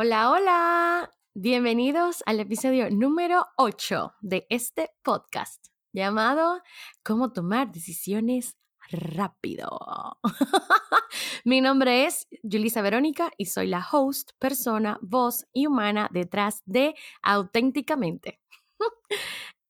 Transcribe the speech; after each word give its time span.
Hola, 0.00 0.30
hola. 0.30 1.14
Bienvenidos 1.34 2.22
al 2.24 2.38
episodio 2.38 2.88
número 2.88 3.46
8 3.56 4.12
de 4.20 4.46
este 4.48 4.90
podcast 5.02 5.66
llamado 5.92 6.62
Cómo 7.02 7.32
tomar 7.32 7.72
decisiones 7.72 8.56
rápido. 8.92 9.68
Mi 11.44 11.60
nombre 11.60 12.06
es 12.06 12.28
Julisa 12.44 12.80
Verónica 12.80 13.32
y 13.36 13.46
soy 13.46 13.66
la 13.66 13.84
host, 13.90 14.30
persona, 14.38 15.00
voz 15.02 15.48
y 15.52 15.66
humana 15.66 16.08
detrás 16.12 16.62
de 16.64 16.94
Auténticamente. 17.20 18.40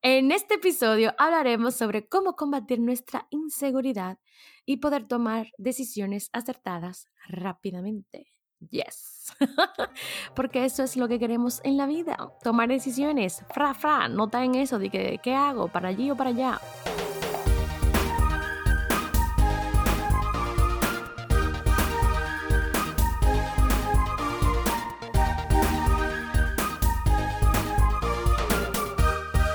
En 0.03 0.31
este 0.31 0.57
episodio 0.57 1.15
hablaremos 1.17 1.75
sobre 1.75 2.07
cómo 2.07 2.37
combatir 2.37 2.81
nuestra 2.81 3.27
inseguridad 3.31 4.19
y 4.67 4.77
poder 4.77 5.09
tomar 5.09 5.53
decisiones 5.57 6.29
acertadas 6.35 7.09
rápidamente. 7.27 8.38
Yes. 8.71 9.35
Porque 10.35 10.65
eso 10.65 10.83
es 10.83 10.97
lo 10.97 11.09
que 11.09 11.19
queremos 11.19 11.61
en 11.65 11.77
la 11.77 11.87
vida. 11.87 12.16
Tomar 12.43 12.69
decisiones. 12.69 13.43
Fra, 13.51 13.75
fra. 13.75 14.09
Nota 14.09 14.45
en 14.45 14.55
eso 14.55 14.79
de 14.79 14.91
que, 14.91 15.21
¿qué 15.23 15.35
hago? 15.35 15.69
¿Para 15.69 15.89
allí 15.89 16.11
o 16.11 16.16
para 16.16 16.30
allá? 16.30 16.61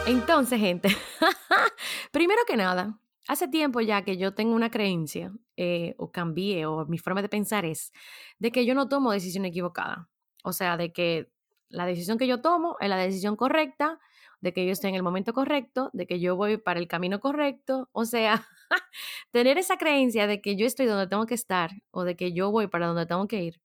Entonces, 0.06 0.60
gente, 0.60 0.90
primero 2.12 2.42
que 2.46 2.58
nada, 2.58 2.98
Hace 3.28 3.48
tiempo 3.48 3.80
ya 3.82 4.04
que 4.04 4.18
yo 4.18 4.34
tengo 4.34 4.54
una 4.56 4.70
creencia, 4.70 5.32
eh, 5.58 5.96
o 5.98 6.12
cambié, 6.12 6.66
o 6.66 6.86
mi 6.88 6.98
forma 6.98 7.22
de 7.22 7.30
pensar 7.30 7.66
es 7.66 7.94
de 8.40 8.52
que 8.52 8.66
yo 8.66 8.76
no 8.76 8.90
tomo 8.90 9.12
decisión 9.12 9.46
equivocada. 9.46 10.10
O 10.44 10.52
sea, 10.54 10.76
de 10.78 10.92
que 10.92 11.32
la 11.70 11.86
decisión 11.86 12.18
que 12.18 12.28
yo 12.28 12.42
tomo 12.42 12.78
es 12.82 12.90
la 12.90 12.98
decisión 12.98 13.36
correcta, 13.38 14.00
de 14.42 14.54
que 14.54 14.66
yo 14.66 14.74
estoy 14.74 14.90
en 14.90 14.96
el 14.96 15.04
momento 15.04 15.34
correcto, 15.34 15.90
de 15.94 16.06
que 16.06 16.20
yo 16.20 16.36
voy 16.36 16.58
para 16.58 16.80
el 16.80 16.88
camino 16.90 17.20
correcto. 17.22 17.90
O 17.94 18.06
sea, 18.06 18.46
tener 19.32 19.58
esa 19.58 19.78
creencia 19.78 20.28
de 20.28 20.42
que 20.42 20.56
yo 20.58 20.66
estoy 20.66 20.86
donde 20.86 21.08
tengo 21.08 21.26
que 21.26 21.36
estar 21.36 21.72
o 21.92 22.04
de 22.04 22.16
que 22.18 22.34
yo 22.34 22.52
voy 22.52 22.68
para 22.68 22.88
donde 22.88 23.06
tengo 23.06 23.28
que 23.28 23.44
ir, 23.44 23.62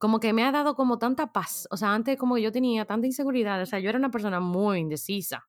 como 0.00 0.18
que 0.18 0.32
me 0.32 0.44
ha 0.44 0.50
dado 0.50 0.74
como 0.74 0.98
tanta 0.98 1.30
paz. 1.30 1.68
O 1.70 1.76
sea, 1.76 1.92
antes 1.92 2.16
como 2.16 2.38
yo 2.38 2.50
tenía 2.50 2.86
tanta 2.86 3.06
inseguridad, 3.06 3.60
o 3.60 3.66
sea, 3.66 3.80
yo 3.80 3.90
era 3.90 3.98
una 3.98 4.10
persona 4.10 4.40
muy 4.40 4.78
indecisa. 4.78 5.46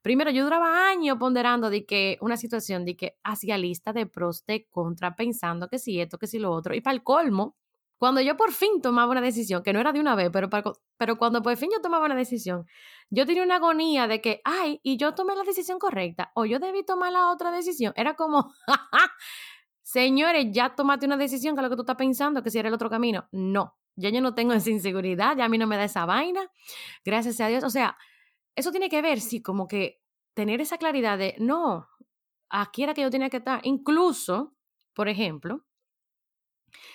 Primero, 0.00 0.30
yo 0.30 0.42
duraba 0.42 0.88
años 0.88 1.18
ponderando 1.18 1.68
de 1.68 1.84
que 1.84 2.16
una 2.22 2.38
situación, 2.38 2.86
de 2.86 2.96
que 2.96 3.18
hacía 3.22 3.58
lista 3.58 3.92
de 3.92 4.06
pros, 4.06 4.46
de 4.46 4.66
contra, 4.70 5.14
pensando 5.16 5.68
que 5.68 5.78
si 5.78 6.00
esto, 6.00 6.16
que 6.16 6.26
si 6.26 6.38
lo 6.38 6.50
otro. 6.50 6.74
Y 6.74 6.80
para 6.80 6.94
el 6.94 7.02
colmo, 7.02 7.56
cuando 7.98 8.22
yo 8.22 8.38
por 8.38 8.52
fin 8.52 8.80
tomaba 8.80 9.12
una 9.12 9.20
decisión, 9.20 9.62
que 9.62 9.74
no 9.74 9.80
era 9.80 9.92
de 9.92 10.00
una 10.00 10.14
vez, 10.14 10.30
pero, 10.32 10.48
pero 10.96 11.18
cuando 11.18 11.42
por 11.42 11.54
fin 11.58 11.68
yo 11.70 11.82
tomaba 11.82 12.06
una 12.06 12.16
decisión, 12.16 12.66
yo 13.10 13.26
tenía 13.26 13.42
una 13.42 13.56
agonía 13.56 14.06
de 14.06 14.22
que, 14.22 14.40
ay, 14.44 14.80
y 14.82 14.96
yo 14.96 15.12
tomé 15.14 15.36
la 15.36 15.44
decisión 15.44 15.78
correcta, 15.78 16.32
o 16.34 16.46
yo 16.46 16.58
debí 16.58 16.86
tomar 16.86 17.12
la 17.12 17.30
otra 17.30 17.50
decisión. 17.50 17.92
Era 17.96 18.14
como, 18.14 18.54
señores, 19.82 20.46
ya 20.52 20.74
tomaste 20.74 21.04
una 21.04 21.18
decisión 21.18 21.54
que 21.54 21.60
lo 21.60 21.68
que 21.68 21.76
tú 21.76 21.82
estás 21.82 21.96
pensando, 21.96 22.42
que 22.42 22.50
si 22.50 22.58
era 22.58 22.68
el 22.68 22.74
otro 22.74 22.88
camino. 22.88 23.28
No, 23.32 23.76
ya 23.96 24.10
yo 24.10 24.20
no 24.20 24.34
tengo 24.34 24.52
esa 24.52 24.70
inseguridad, 24.70 25.36
ya 25.36 25.44
a 25.44 25.48
mí 25.48 25.58
no 25.58 25.66
me 25.66 25.76
da 25.76 25.84
esa 25.84 26.06
vaina. 26.06 26.50
Gracias 27.04 27.40
a 27.40 27.48
Dios. 27.48 27.64
O 27.64 27.70
sea, 27.70 27.96
eso 28.54 28.70
tiene 28.70 28.88
que 28.88 29.02
ver, 29.02 29.20
sí, 29.20 29.42
como 29.42 29.68
que 29.68 30.00
tener 30.34 30.60
esa 30.60 30.78
claridad 30.78 31.18
de, 31.18 31.36
no, 31.38 31.88
aquí 32.48 32.82
era 32.82 32.94
que 32.94 33.02
yo 33.02 33.10
tenía 33.10 33.30
que 33.30 33.38
estar. 33.38 33.60
Incluso, 33.64 34.54
por 34.94 35.08
ejemplo, 35.08 35.64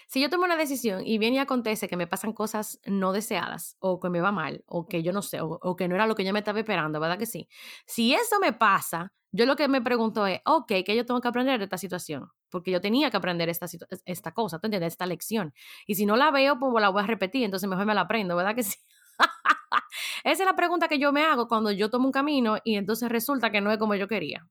si 0.08 0.22
yo 0.22 0.30
tomo 0.30 0.46
una 0.46 0.56
decisión 0.56 1.06
y 1.06 1.18
viene 1.18 1.38
y 1.38 1.40
acontece 1.40 1.88
que 1.88 1.98
me 1.98 2.08
pasan 2.08 2.34
cosas 2.34 2.80
no 2.86 3.12
deseadas 3.12 3.76
o 3.80 4.00
que 4.00 4.10
me 4.10 4.22
va 4.22 4.32
mal 4.32 4.64
o 4.68 4.88
que 4.88 5.04
yo 5.04 5.12
no 5.12 5.22
sé 5.22 5.40
o, 5.42 5.76
que 5.76 5.88
no 5.88 5.96
era 5.96 6.08
lo 6.08 6.16
que 6.16 6.24
yo 6.24 6.34
me 6.34 6.40
estaba 6.40 6.60
esperando, 6.60 7.00
¿verdad 7.00 7.18
que 7.18 7.26
sí? 7.26 7.50
Si 7.86 8.14
eso 8.14 8.40
me 8.40 8.54
pasa, 8.54 9.14
yo 9.32 9.46
lo 9.46 9.56
que 9.56 9.68
me 9.68 9.82
pregunto 9.82 10.26
es, 10.28 10.42
ok, 10.46 10.68
¿qué 10.86 10.96
yo 10.96 11.06
tengo 11.06 11.22
que 11.22 11.28
aprender 11.28 11.58
de 11.60 11.66
esta 11.66 11.78
situación? 11.78 12.30
Porque 12.50 12.72
yo 12.72 12.82
tenía 12.82 13.12
que 13.12 13.18
aprender 13.18 13.50
esta, 13.50 13.68
esta 14.06 14.32
cosa, 14.32 14.60
¿te 14.60 14.68
entiendes? 14.68 14.94
Esta 14.94 15.06
lección. 15.06 15.54
Y 15.88 15.96
si 15.96 16.06
no 16.06 16.16
la 16.16 16.32
veo, 16.32 16.60
pues 16.60 16.82
la 16.82 16.90
voy 16.90 17.04
a 17.04 17.08
repetir, 17.08 17.44
entonces 17.44 17.70
mejor 17.70 17.86
me 17.86 17.94
la 17.94 18.02
aprendo, 18.02 18.36
¿verdad 18.36 18.56
que 18.56 18.64
sí? 18.64 18.78
Esa 20.24 20.44
es 20.44 20.46
la 20.46 20.56
pregunta 20.56 20.88
que 20.88 21.00
yo 21.00 21.12
me 21.12 21.24
hago 21.24 21.48
cuando 21.48 21.72
yo 21.72 21.90
tomo 21.90 22.06
un 22.06 22.12
camino 22.12 22.58
y 22.64 22.76
entonces 22.76 23.10
resulta 23.10 23.52
que 23.52 23.62
no 23.62 23.72
es 23.72 23.78
como 23.78 23.96
yo 23.96 24.08
quería. 24.08 24.48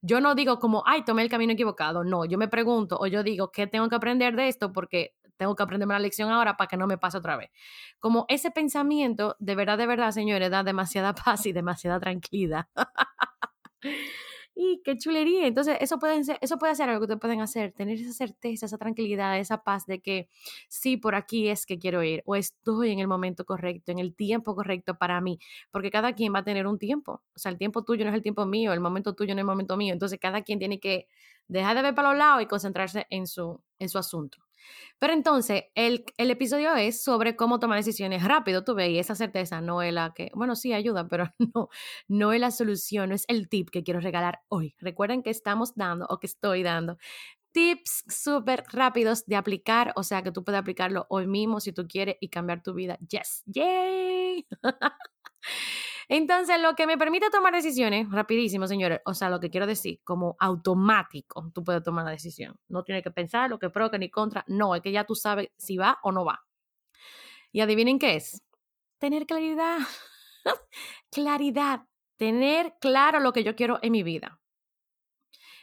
Yo 0.00 0.20
no 0.20 0.34
digo 0.34 0.58
como, 0.58 0.82
ay, 0.86 1.04
tomé 1.04 1.22
el 1.22 1.28
camino 1.28 1.52
equivocado. 1.52 2.04
No, 2.04 2.24
yo 2.24 2.38
me 2.38 2.48
pregunto 2.48 2.98
o 3.00 3.06
yo 3.06 3.22
digo, 3.22 3.50
¿qué 3.50 3.66
tengo 3.66 3.88
que 3.88 3.96
aprender 3.96 4.36
de 4.36 4.48
esto? 4.48 4.72
Porque 4.72 5.14
tengo 5.36 5.56
que 5.56 5.62
aprenderme 5.62 5.94
la 5.94 6.00
lección 6.00 6.30
ahora 6.30 6.56
para 6.56 6.68
que 6.68 6.76
no 6.76 6.86
me 6.86 6.98
pase 6.98 7.18
otra 7.18 7.36
vez. 7.36 7.50
Como 7.98 8.26
ese 8.28 8.50
pensamiento, 8.50 9.36
de 9.38 9.54
verdad, 9.54 9.78
de 9.78 9.86
verdad, 9.86 10.10
señores, 10.12 10.50
da 10.50 10.62
demasiada 10.62 11.14
paz 11.24 11.46
y 11.46 11.52
demasiada 11.52 11.98
tranquilidad. 12.00 12.66
Y 14.60 14.82
qué 14.84 14.96
chulería. 14.98 15.46
Entonces, 15.46 15.76
eso 15.80 16.00
puede 16.00 16.24
ser, 16.24 16.36
eso 16.40 16.58
puede 16.58 16.74
ser 16.74 16.88
algo 16.88 16.98
que 17.00 17.04
ustedes 17.04 17.20
pueden 17.20 17.40
hacer, 17.40 17.70
tener 17.72 17.96
esa 17.96 18.12
certeza, 18.12 18.66
esa 18.66 18.76
tranquilidad, 18.76 19.38
esa 19.38 19.62
paz 19.62 19.86
de 19.86 20.00
que 20.00 20.28
sí, 20.68 20.96
por 20.96 21.14
aquí 21.14 21.48
es 21.48 21.64
que 21.64 21.78
quiero 21.78 22.02
ir, 22.02 22.24
o 22.26 22.34
estoy 22.34 22.90
en 22.90 22.98
el 22.98 23.06
momento 23.06 23.44
correcto, 23.44 23.92
en 23.92 24.00
el 24.00 24.16
tiempo 24.16 24.56
correcto 24.56 24.96
para 24.98 25.20
mí, 25.20 25.38
porque 25.70 25.92
cada 25.92 26.12
quien 26.14 26.34
va 26.34 26.40
a 26.40 26.44
tener 26.44 26.66
un 26.66 26.76
tiempo. 26.76 27.22
O 27.36 27.38
sea, 27.38 27.52
el 27.52 27.58
tiempo 27.58 27.84
tuyo 27.84 28.04
no 28.04 28.10
es 28.10 28.16
el 28.16 28.22
tiempo 28.22 28.46
mío, 28.46 28.72
el 28.72 28.80
momento 28.80 29.14
tuyo 29.14 29.32
no 29.32 29.38
es 29.38 29.42
el 29.42 29.46
momento 29.46 29.76
mío. 29.76 29.92
Entonces, 29.92 30.18
cada 30.18 30.42
quien 30.42 30.58
tiene 30.58 30.80
que 30.80 31.06
dejar 31.46 31.76
de 31.76 31.82
ver 31.82 31.94
para 31.94 32.08
los 32.08 32.18
lados 32.18 32.42
y 32.42 32.46
concentrarse 32.46 33.06
en 33.10 33.28
su, 33.28 33.62
en 33.78 33.88
su 33.88 33.98
asunto. 33.98 34.38
Pero 34.98 35.12
entonces, 35.12 35.64
el, 35.74 36.04
el, 36.16 36.30
episodio 36.30 36.74
es 36.74 37.02
sobre 37.02 37.36
cómo 37.36 37.58
tomar 37.58 37.78
decisiones 37.78 38.24
rápido, 38.24 38.64
tú 38.64 38.74
ves, 38.74 38.90
y 38.90 38.98
esa 38.98 39.14
certeza 39.14 39.60
no 39.60 39.82
es 39.82 39.92
la 39.92 40.12
que, 40.14 40.30
bueno, 40.34 40.56
sí 40.56 40.72
ayuda, 40.72 41.08
pero 41.08 41.32
no, 41.54 41.68
no 42.08 42.32
es 42.32 42.40
la 42.40 42.50
solución, 42.50 43.10
no 43.10 43.14
es 43.14 43.24
el 43.28 43.48
tip 43.48 43.70
que 43.70 43.82
quiero 43.82 44.00
regalar 44.00 44.40
hoy. 44.48 44.74
Recuerden 44.78 45.22
que 45.22 45.30
estamos 45.30 45.74
dando 45.74 46.06
o 46.08 46.18
que 46.18 46.26
estoy 46.26 46.62
dando 46.62 46.98
tips 47.52 48.04
súper 48.08 48.64
rápidos 48.72 49.24
de 49.26 49.36
aplicar, 49.36 49.92
o 49.96 50.02
sea 50.02 50.22
que 50.22 50.32
tú 50.32 50.44
puedes 50.44 50.60
aplicarlo 50.60 51.06
hoy 51.08 51.26
mismo 51.26 51.60
si 51.60 51.72
tú 51.72 51.86
quieres 51.88 52.16
y 52.20 52.28
cambiar 52.28 52.62
tu 52.62 52.74
vida. 52.74 52.98
Yes, 53.08 53.42
yay. 53.46 54.46
Entonces, 56.08 56.60
lo 56.60 56.74
que 56.74 56.86
me 56.86 56.96
permite 56.96 57.28
tomar 57.30 57.52
decisiones, 57.52 58.10
rapidísimo, 58.10 58.66
señores, 58.66 59.00
o 59.04 59.12
sea, 59.12 59.28
lo 59.28 59.40
que 59.40 59.50
quiero 59.50 59.66
decir, 59.66 60.00
como 60.04 60.36
automático, 60.40 61.50
tú 61.54 61.62
puedes 61.62 61.82
tomar 61.82 62.06
la 62.06 62.12
decisión. 62.12 62.58
No 62.68 62.82
tienes 62.82 63.04
que 63.04 63.10
pensar 63.10 63.50
lo 63.50 63.58
que 63.58 63.68
pro, 63.68 63.90
que 63.90 63.98
ni 63.98 64.10
contra. 64.10 64.44
No, 64.48 64.74
es 64.74 64.80
que 64.80 64.90
ya 64.90 65.04
tú 65.04 65.14
sabes 65.14 65.50
si 65.58 65.76
va 65.76 65.98
o 66.02 66.10
no 66.10 66.24
va. 66.24 66.44
Y 67.52 67.60
adivinen 67.60 67.98
qué 67.98 68.16
es. 68.16 68.42
Tener 68.98 69.26
claridad. 69.26 69.78
claridad. 71.10 71.84
Tener 72.16 72.74
claro 72.80 73.20
lo 73.20 73.32
que 73.32 73.44
yo 73.44 73.54
quiero 73.54 73.78
en 73.82 73.92
mi 73.92 74.02
vida. 74.02 74.40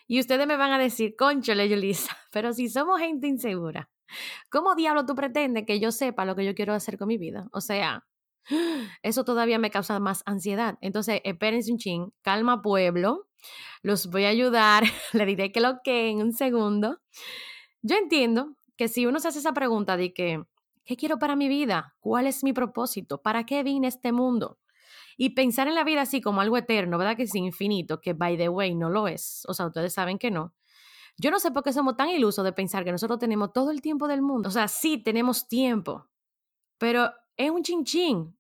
Y 0.07 0.19
ustedes 0.19 0.45
me 0.45 0.57
van 0.57 0.71
a 0.71 0.77
decir, 0.77 1.15
conchole, 1.15 1.67
Yulisa, 1.67 2.15
pero 2.31 2.53
si 2.53 2.69
somos 2.69 2.99
gente 2.99 3.27
insegura, 3.27 3.89
¿cómo 4.49 4.75
diablo 4.75 5.05
tú 5.05 5.15
pretendes 5.15 5.65
que 5.65 5.79
yo 5.79 5.91
sepa 5.91 6.25
lo 6.25 6.35
que 6.35 6.45
yo 6.45 6.53
quiero 6.53 6.73
hacer 6.73 6.97
con 6.97 7.07
mi 7.07 7.17
vida? 7.17 7.47
O 7.51 7.61
sea, 7.61 8.05
eso 9.03 9.23
todavía 9.23 9.59
me 9.59 9.71
causa 9.71 9.99
más 9.99 10.23
ansiedad. 10.25 10.77
Entonces, 10.81 11.21
espérense 11.23 11.71
un 11.71 11.77
ching, 11.77 12.13
calma 12.21 12.61
pueblo, 12.61 13.27
los 13.81 14.07
voy 14.07 14.25
a 14.25 14.29
ayudar, 14.29 14.83
le 15.13 15.25
diré 15.25 15.51
que 15.51 15.61
lo 15.61 15.79
que 15.83 16.09
en 16.09 16.21
un 16.21 16.33
segundo. 16.33 17.01
Yo 17.81 17.95
entiendo 17.95 18.55
que 18.77 18.87
si 18.87 19.05
uno 19.05 19.19
se 19.19 19.27
hace 19.27 19.39
esa 19.39 19.53
pregunta 19.53 19.97
de 19.97 20.13
que, 20.13 20.43
¿qué 20.83 20.97
quiero 20.97 21.19
para 21.19 21.35
mi 21.35 21.47
vida? 21.47 21.95
¿Cuál 21.99 22.27
es 22.27 22.43
mi 22.43 22.53
propósito? 22.53 23.21
¿Para 23.21 23.45
qué 23.45 23.63
vine 23.63 23.87
a 23.87 23.89
este 23.89 24.11
mundo? 24.11 24.59
Y 25.17 25.29
pensar 25.29 25.67
en 25.67 25.75
la 25.75 25.83
vida 25.83 26.01
así 26.01 26.19
como 26.19 26.41
algo 26.41 26.57
eterno, 26.57 26.97
¿verdad? 26.97 27.15
Que 27.15 27.23
es 27.23 27.35
infinito, 27.35 28.01
que 28.01 28.13
by 28.13 28.37
the 28.37 28.49
way 28.49 28.75
no 28.75 28.89
lo 28.89 29.07
es. 29.07 29.43
O 29.47 29.53
sea, 29.53 29.67
ustedes 29.67 29.93
saben 29.93 30.17
que 30.17 30.29
no. 30.29 30.53
Yo 31.17 31.31
no 31.31 31.39
sé 31.39 31.51
por 31.51 31.63
qué 31.63 31.71
somos 31.71 31.95
tan 31.95 32.09
ilusos 32.09 32.43
de 32.43 32.51
pensar 32.51 32.83
que 32.83 32.91
nosotros 32.91 33.19
tenemos 33.19 33.53
todo 33.53 33.71
el 33.71 33.81
tiempo 33.81 34.07
del 34.07 34.21
mundo. 34.21 34.49
O 34.49 34.51
sea, 34.51 34.67
sí 34.67 34.97
tenemos 34.97 35.47
tiempo, 35.47 36.09
pero 36.77 37.11
es 37.37 37.51
un 37.51 37.63
chinchín. 37.63 38.37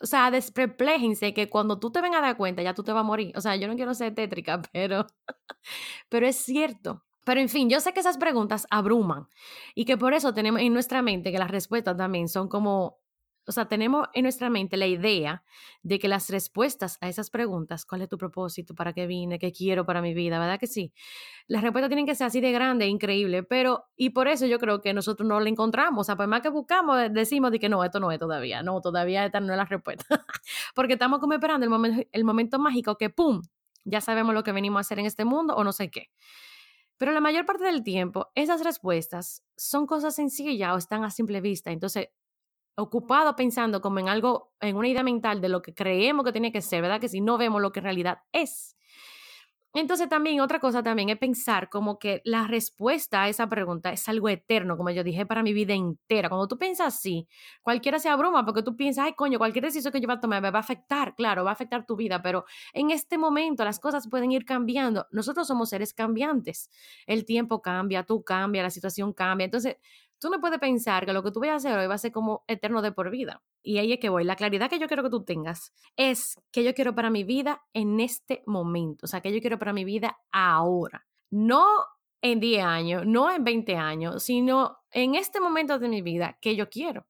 O 0.00 0.06
sea, 0.06 0.30
desprepléjense 0.30 1.32
que 1.32 1.48
cuando 1.48 1.78
tú 1.78 1.92
te 1.92 2.00
vengas 2.00 2.20
a 2.20 2.26
dar 2.26 2.36
cuenta, 2.36 2.62
ya 2.62 2.74
tú 2.74 2.82
te 2.82 2.92
vas 2.92 3.00
a 3.00 3.04
morir. 3.04 3.32
O 3.36 3.40
sea, 3.40 3.56
yo 3.56 3.68
no 3.68 3.76
quiero 3.76 3.94
ser 3.94 4.14
tétrica, 4.14 4.60
pero, 4.72 5.06
pero 6.08 6.26
es 6.26 6.36
cierto. 6.36 7.04
Pero 7.24 7.40
en 7.40 7.48
fin, 7.48 7.70
yo 7.70 7.80
sé 7.80 7.92
que 7.92 8.00
esas 8.00 8.18
preguntas 8.18 8.66
abruman 8.70 9.28
y 9.76 9.84
que 9.84 9.96
por 9.96 10.12
eso 10.12 10.34
tenemos 10.34 10.60
en 10.60 10.72
nuestra 10.72 11.02
mente 11.02 11.30
que 11.30 11.38
las 11.38 11.50
respuestas 11.52 11.96
también 11.96 12.28
son 12.28 12.48
como 12.48 12.98
o 13.46 13.52
sea, 13.52 13.66
tenemos 13.66 14.06
en 14.14 14.22
nuestra 14.22 14.50
mente 14.50 14.76
la 14.76 14.86
idea 14.86 15.42
de 15.82 15.98
que 15.98 16.06
las 16.06 16.30
respuestas 16.30 16.98
a 17.00 17.08
esas 17.08 17.28
preguntas, 17.28 17.84
¿cuál 17.84 18.02
es 18.02 18.08
tu 18.08 18.16
propósito? 18.16 18.74
¿Para 18.74 18.92
qué 18.92 19.06
vine? 19.06 19.38
¿Qué 19.38 19.52
quiero 19.52 19.84
para 19.84 20.00
mi 20.00 20.14
vida? 20.14 20.38
¿Verdad 20.38 20.60
que 20.60 20.68
sí? 20.68 20.92
Las 21.48 21.62
respuestas 21.62 21.88
tienen 21.88 22.06
que 22.06 22.14
ser 22.14 22.28
así 22.28 22.40
de 22.40 22.52
grande, 22.52 22.86
increíble, 22.86 23.42
pero, 23.42 23.86
y 23.96 24.10
por 24.10 24.28
eso 24.28 24.46
yo 24.46 24.58
creo 24.58 24.80
que 24.80 24.94
nosotros 24.94 25.28
no 25.28 25.40
la 25.40 25.48
encontramos. 25.48 26.02
O 26.02 26.04
sea, 26.04 26.16
por 26.16 26.28
más 26.28 26.40
que 26.42 26.50
buscamos, 26.50 26.98
decimos 27.12 27.50
de 27.50 27.58
que 27.58 27.68
no, 27.68 27.82
esto 27.82 27.98
no 27.98 28.12
es 28.12 28.18
todavía, 28.18 28.62
no, 28.62 28.80
todavía 28.80 29.24
esta 29.24 29.40
no 29.40 29.52
es 29.52 29.56
la 29.56 29.64
respuesta. 29.64 30.04
Porque 30.74 30.94
estamos 30.94 31.18
como 31.18 31.34
esperando 31.34 31.64
el 31.64 31.70
momento, 31.70 32.06
el 32.12 32.24
momento 32.24 32.58
mágico 32.58 32.96
que, 32.96 33.10
¡pum!, 33.10 33.42
ya 33.84 34.00
sabemos 34.00 34.34
lo 34.34 34.44
que 34.44 34.52
venimos 34.52 34.78
a 34.78 34.80
hacer 34.82 35.00
en 35.00 35.06
este 35.06 35.24
mundo 35.24 35.54
o 35.56 35.64
no 35.64 35.72
sé 35.72 35.90
qué. 35.90 36.10
Pero 36.96 37.10
la 37.10 37.20
mayor 37.20 37.44
parte 37.44 37.64
del 37.64 37.82
tiempo, 37.82 38.30
esas 38.36 38.62
respuestas 38.62 39.42
son 39.56 39.86
cosas 39.88 40.14
sencillas 40.14 40.72
o 40.72 40.78
están 40.78 41.02
a 41.02 41.10
simple 41.10 41.40
vista. 41.40 41.72
Entonces, 41.72 42.10
ocupado 42.76 43.36
pensando 43.36 43.80
como 43.80 43.98
en 43.98 44.08
algo, 44.08 44.52
en 44.60 44.76
una 44.76 44.88
idea 44.88 45.02
mental 45.02 45.40
de 45.40 45.48
lo 45.48 45.62
que 45.62 45.74
creemos 45.74 46.24
que 46.24 46.32
tiene 46.32 46.52
que 46.52 46.62
ser, 46.62 46.82
¿verdad? 46.82 47.00
Que 47.00 47.08
si 47.08 47.20
no 47.20 47.38
vemos 47.38 47.60
lo 47.60 47.72
que 47.72 47.80
en 47.80 47.84
realidad 47.84 48.18
es. 48.32 48.76
Entonces 49.74 50.06
también 50.10 50.40
otra 50.42 50.60
cosa 50.60 50.82
también 50.82 51.08
es 51.08 51.16
pensar 51.16 51.70
como 51.70 51.98
que 51.98 52.20
la 52.26 52.46
respuesta 52.46 53.22
a 53.22 53.28
esa 53.30 53.48
pregunta 53.48 53.90
es 53.90 54.06
algo 54.06 54.28
eterno, 54.28 54.76
como 54.76 54.90
yo 54.90 55.02
dije, 55.02 55.24
para 55.24 55.42
mi 55.42 55.54
vida 55.54 55.72
entera. 55.72 56.28
Cuando 56.28 56.46
tú 56.46 56.58
piensas 56.58 56.94
así, 56.94 57.26
cualquiera 57.62 57.98
se 57.98 58.10
abruma 58.10 58.44
porque 58.44 58.62
tú 58.62 58.76
piensas, 58.76 59.06
ay 59.06 59.14
coño, 59.14 59.38
cualquier 59.38 59.64
decisión 59.64 59.90
que 59.90 60.00
yo 60.00 60.08
va 60.08 60.14
a 60.14 60.20
tomar 60.20 60.42
me 60.42 60.50
va 60.50 60.58
a 60.58 60.60
afectar, 60.60 61.14
claro, 61.14 61.44
va 61.44 61.50
a 61.50 61.52
afectar 61.54 61.86
tu 61.86 61.96
vida, 61.96 62.20
pero 62.20 62.44
en 62.74 62.90
este 62.90 63.16
momento 63.16 63.64
las 63.64 63.80
cosas 63.80 64.08
pueden 64.10 64.30
ir 64.32 64.44
cambiando. 64.44 65.06
Nosotros 65.10 65.46
somos 65.46 65.70
seres 65.70 65.94
cambiantes. 65.94 66.68
El 67.06 67.24
tiempo 67.24 67.62
cambia, 67.62 68.04
tú 68.04 68.22
cambias, 68.24 68.64
la 68.64 68.70
situación 68.70 69.14
cambia. 69.14 69.46
Entonces, 69.46 69.78
tú 70.22 70.30
no 70.30 70.40
puedes 70.40 70.60
pensar 70.60 71.04
que 71.04 71.12
lo 71.12 71.24
que 71.24 71.32
tú 71.32 71.40
vayas 71.40 71.54
a 71.54 71.68
hacer 71.68 71.78
hoy 71.78 71.88
va 71.88 71.94
a 71.94 71.98
ser 71.98 72.12
como 72.12 72.44
eterno 72.46 72.80
de 72.80 72.92
por 72.92 73.10
vida. 73.10 73.42
Y 73.60 73.78
ahí 73.78 73.92
es 73.92 73.98
que 73.98 74.08
voy. 74.08 74.22
La 74.22 74.36
claridad 74.36 74.70
que 74.70 74.78
yo 74.78 74.86
quiero 74.86 75.02
que 75.02 75.10
tú 75.10 75.24
tengas 75.24 75.72
es 75.96 76.40
que 76.52 76.62
yo 76.62 76.74
quiero 76.74 76.94
para 76.94 77.10
mi 77.10 77.24
vida 77.24 77.62
en 77.72 77.98
este 77.98 78.44
momento. 78.46 79.04
O 79.04 79.08
sea, 79.08 79.20
que 79.20 79.32
yo 79.32 79.40
quiero 79.40 79.58
para 79.58 79.72
mi 79.72 79.84
vida 79.84 80.20
ahora. 80.30 81.04
No 81.30 81.66
en 82.22 82.38
10 82.38 82.64
años, 82.64 83.02
no 83.04 83.32
en 83.32 83.42
20 83.42 83.74
años, 83.74 84.22
sino 84.22 84.78
en 84.92 85.16
este 85.16 85.40
momento 85.40 85.80
de 85.80 85.88
mi 85.88 86.02
vida 86.02 86.38
que 86.40 86.54
yo 86.54 86.70
quiero. 86.70 87.04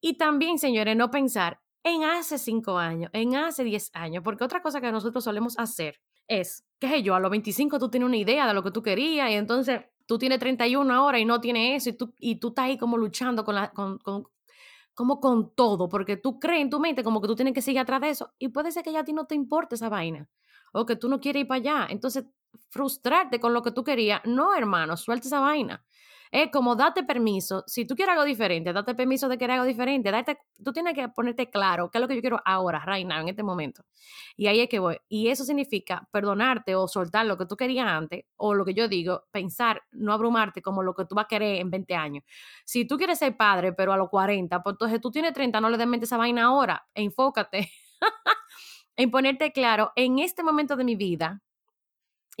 Y 0.00 0.16
también, 0.16 0.60
señores, 0.60 0.96
no 0.96 1.10
pensar 1.10 1.60
en 1.82 2.04
hace 2.04 2.38
5 2.38 2.78
años, 2.78 3.10
en 3.14 3.34
hace 3.34 3.64
10 3.64 3.90
años, 3.94 4.22
porque 4.22 4.44
otra 4.44 4.62
cosa 4.62 4.80
que 4.80 4.92
nosotros 4.92 5.24
solemos 5.24 5.58
hacer 5.58 6.00
es, 6.28 6.64
qué 6.78 6.88
sé 6.88 7.02
yo, 7.02 7.16
a 7.16 7.20
los 7.20 7.32
25 7.32 7.80
tú 7.80 7.90
tienes 7.90 8.06
una 8.06 8.16
idea 8.16 8.46
de 8.46 8.54
lo 8.54 8.62
que 8.62 8.70
tú 8.70 8.80
querías 8.80 9.28
y 9.30 9.34
entonces 9.34 9.80
tú 10.08 10.18
tienes 10.18 10.38
31 10.38 10.92
ahora 10.92 11.18
y 11.20 11.26
no 11.26 11.38
tienes 11.40 11.82
eso 11.82 11.90
y 11.90 11.92
tú, 11.92 12.14
y 12.18 12.36
tú 12.36 12.48
estás 12.48 12.64
ahí 12.64 12.78
como 12.78 12.96
luchando 12.96 13.44
con, 13.44 13.54
la, 13.54 13.70
con, 13.70 13.98
como 14.94 15.20
con 15.20 15.54
todo, 15.54 15.88
porque 15.88 16.16
tú 16.16 16.40
crees 16.40 16.62
en 16.62 16.70
tu 16.70 16.80
mente 16.80 17.04
como 17.04 17.20
que 17.20 17.28
tú 17.28 17.36
tienes 17.36 17.52
que 17.52 17.60
seguir 17.60 17.80
atrás 17.80 18.00
de 18.00 18.08
eso 18.08 18.32
y 18.38 18.48
puede 18.48 18.72
ser 18.72 18.82
que 18.82 18.90
ya 18.90 19.00
a 19.00 19.04
ti 19.04 19.12
no 19.12 19.26
te 19.26 19.34
importe 19.34 19.74
esa 19.74 19.90
vaina 19.90 20.26
o 20.72 20.86
que 20.86 20.96
tú 20.96 21.10
no 21.10 21.20
quieres 21.20 21.42
ir 21.42 21.46
para 21.46 21.58
allá. 21.58 21.86
Entonces, 21.90 22.24
frustrarte 22.70 23.38
con 23.38 23.52
lo 23.52 23.62
que 23.62 23.70
tú 23.70 23.84
querías, 23.84 24.22
no, 24.24 24.54
hermano, 24.54 24.96
suelta 24.96 25.28
esa 25.28 25.40
vaina. 25.40 25.84
Es 26.30 26.50
como 26.50 26.76
date 26.76 27.04
permiso. 27.04 27.64
Si 27.66 27.86
tú 27.86 27.94
quieres 27.94 28.12
algo 28.12 28.24
diferente, 28.24 28.72
date 28.72 28.94
permiso 28.94 29.28
de 29.28 29.38
querer 29.38 29.54
algo 29.54 29.66
diferente. 29.66 30.10
Date, 30.10 30.38
tú 30.62 30.72
tienes 30.72 30.94
que 30.94 31.08
ponerte 31.08 31.50
claro 31.50 31.90
qué 31.90 31.98
es 31.98 32.02
lo 32.02 32.08
que 32.08 32.16
yo 32.16 32.20
quiero 32.20 32.40
ahora, 32.44 32.84
right 32.86 33.06
now, 33.06 33.20
en 33.20 33.28
este 33.28 33.42
momento. 33.42 33.84
Y 34.36 34.46
ahí 34.46 34.60
es 34.60 34.68
que 34.68 34.78
voy. 34.78 34.98
Y 35.08 35.28
eso 35.28 35.44
significa 35.44 36.06
perdonarte 36.10 36.74
o 36.74 36.86
soltar 36.88 37.26
lo 37.26 37.36
que 37.38 37.46
tú 37.46 37.56
querías 37.56 37.88
antes, 37.88 38.24
o 38.36 38.54
lo 38.54 38.64
que 38.64 38.74
yo 38.74 38.88
digo, 38.88 39.24
pensar, 39.30 39.82
no 39.92 40.12
abrumarte 40.12 40.62
como 40.62 40.82
lo 40.82 40.94
que 40.94 41.04
tú 41.04 41.14
vas 41.14 41.24
a 41.24 41.28
querer 41.28 41.60
en 41.60 41.70
20 41.70 41.94
años. 41.94 42.24
Si 42.64 42.86
tú 42.86 42.96
quieres 42.96 43.18
ser 43.18 43.36
padre, 43.36 43.72
pero 43.72 43.92
a 43.92 43.96
los 43.96 44.08
40, 44.08 44.62
pues 44.62 44.74
entonces 44.74 45.00
tú 45.00 45.10
tienes 45.10 45.32
30, 45.32 45.60
no 45.60 45.70
le 45.70 45.78
des 45.78 45.86
mente 45.86 46.04
esa 46.06 46.16
vaina 46.16 46.44
ahora. 46.44 46.86
enfócate 46.94 47.70
en 48.96 49.10
ponerte 49.10 49.52
claro 49.52 49.92
en 49.96 50.18
este 50.18 50.42
momento 50.42 50.76
de 50.76 50.84
mi 50.84 50.96
vida 50.96 51.40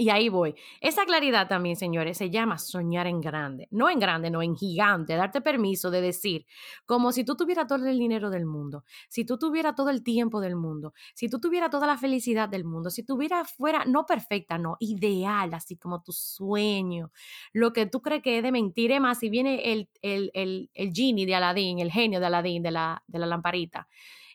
y 0.00 0.10
ahí 0.10 0.28
voy. 0.28 0.54
Esa 0.80 1.04
claridad 1.04 1.48
también, 1.48 1.74
señores, 1.74 2.16
se 2.18 2.30
llama 2.30 2.56
soñar 2.58 3.08
en 3.08 3.20
grande. 3.20 3.66
No 3.72 3.90
en 3.90 3.98
grande, 3.98 4.30
no 4.30 4.42
en 4.42 4.56
gigante. 4.56 5.16
Darte 5.16 5.40
permiso 5.40 5.90
de 5.90 6.00
decir, 6.00 6.46
como 6.86 7.10
si 7.10 7.24
tú 7.24 7.34
tuvieras 7.34 7.66
todo 7.66 7.84
el 7.84 7.98
dinero 7.98 8.30
del 8.30 8.46
mundo, 8.46 8.84
si 9.08 9.24
tú 9.24 9.38
tuvieras 9.38 9.74
todo 9.74 9.90
el 9.90 10.04
tiempo 10.04 10.40
del 10.40 10.54
mundo, 10.54 10.94
si 11.14 11.28
tú 11.28 11.40
tuvieras 11.40 11.70
toda 11.70 11.88
la 11.88 11.98
felicidad 11.98 12.48
del 12.48 12.64
mundo, 12.64 12.90
si 12.90 13.02
tuvieras 13.02 13.50
fuera, 13.52 13.84
no 13.86 14.06
perfecta, 14.06 14.56
no, 14.56 14.76
ideal, 14.78 15.52
así 15.52 15.76
como 15.76 16.00
tu 16.00 16.12
sueño, 16.12 17.10
lo 17.52 17.72
que 17.72 17.86
tú 17.86 18.00
crees 18.00 18.22
que 18.22 18.38
es 18.38 18.44
de 18.44 18.52
mentira. 18.52 19.00
más, 19.00 19.18
si 19.18 19.28
viene 19.30 19.72
el, 19.72 19.90
el, 20.02 20.30
el, 20.32 20.70
el 20.74 20.92
genie 20.92 21.26
de 21.26 21.34
Aladín, 21.34 21.80
el 21.80 21.90
genio 21.90 22.20
de 22.20 22.26
Aladín, 22.26 22.62
de 22.62 22.70
la, 22.70 23.02
de 23.08 23.18
la 23.18 23.26
lamparita, 23.26 23.88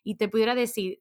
y 0.03 0.15
te 0.15 0.27
pudiera 0.27 0.55
decir, 0.55 0.99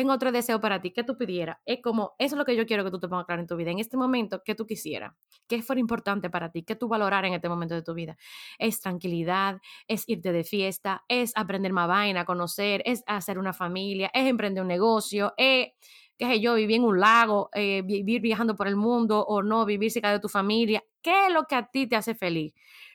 tengo 0.00 0.14
otro 0.14 0.32
deseo 0.32 0.62
para 0.62 0.80
ti, 0.80 0.92
que 0.92 1.04
tú 1.04 1.18
pidieras. 1.18 1.58
Es 1.66 1.82
como, 1.82 2.14
eso 2.18 2.34
es 2.34 2.38
lo 2.38 2.46
que 2.46 2.56
yo 2.56 2.64
quiero 2.64 2.82
que 2.84 2.90
tú 2.90 2.98
te 2.98 3.06
pongas 3.06 3.26
claro 3.26 3.42
en 3.42 3.46
tu 3.46 3.54
vida. 3.54 3.70
En 3.70 3.80
este 3.80 3.98
momento, 3.98 4.42
¿qué 4.42 4.54
tú 4.54 4.64
quisieras? 4.64 5.12
¿Qué 5.46 5.60
fuera 5.60 5.78
importante 5.78 6.30
para 6.30 6.50
ti? 6.50 6.62
¿Qué 6.62 6.74
tú 6.74 6.88
valorar 6.88 7.26
en 7.26 7.34
este 7.34 7.50
momento 7.50 7.74
de 7.74 7.82
tu 7.82 7.92
vida? 7.92 8.16
Es 8.58 8.80
tranquilidad, 8.80 9.60
es 9.86 10.08
irte 10.08 10.32
de 10.32 10.42
fiesta, 10.42 11.04
es 11.06 11.32
aprender 11.36 11.74
más 11.74 11.86
vaina, 11.86 12.24
conocer, 12.24 12.82
es 12.86 13.04
hacer 13.06 13.38
una 13.38 13.52
familia, 13.52 14.10
es 14.14 14.26
emprender 14.26 14.62
un 14.62 14.68
negocio, 14.68 15.34
es, 15.36 15.68
qué 16.16 16.26
sé 16.26 16.40
yo, 16.40 16.54
vivir 16.54 16.76
en 16.76 16.84
un 16.84 16.98
lago, 16.98 17.50
eh, 17.52 17.82
vivir 17.82 18.22
viajando 18.22 18.56
por 18.56 18.68
el 18.68 18.76
mundo 18.76 19.22
o 19.22 19.42
no, 19.42 19.66
vivir 19.66 19.90
cerca 19.90 20.12
de 20.12 20.18
tu 20.18 20.30
familia. 20.30 20.82
¿Qué 21.02 21.26
es 21.26 21.32
lo 21.34 21.44
que 21.44 21.56
a 21.56 21.66
ti 21.66 21.86
te 21.86 21.96
hace 21.96 22.14
feliz? 22.14 22.54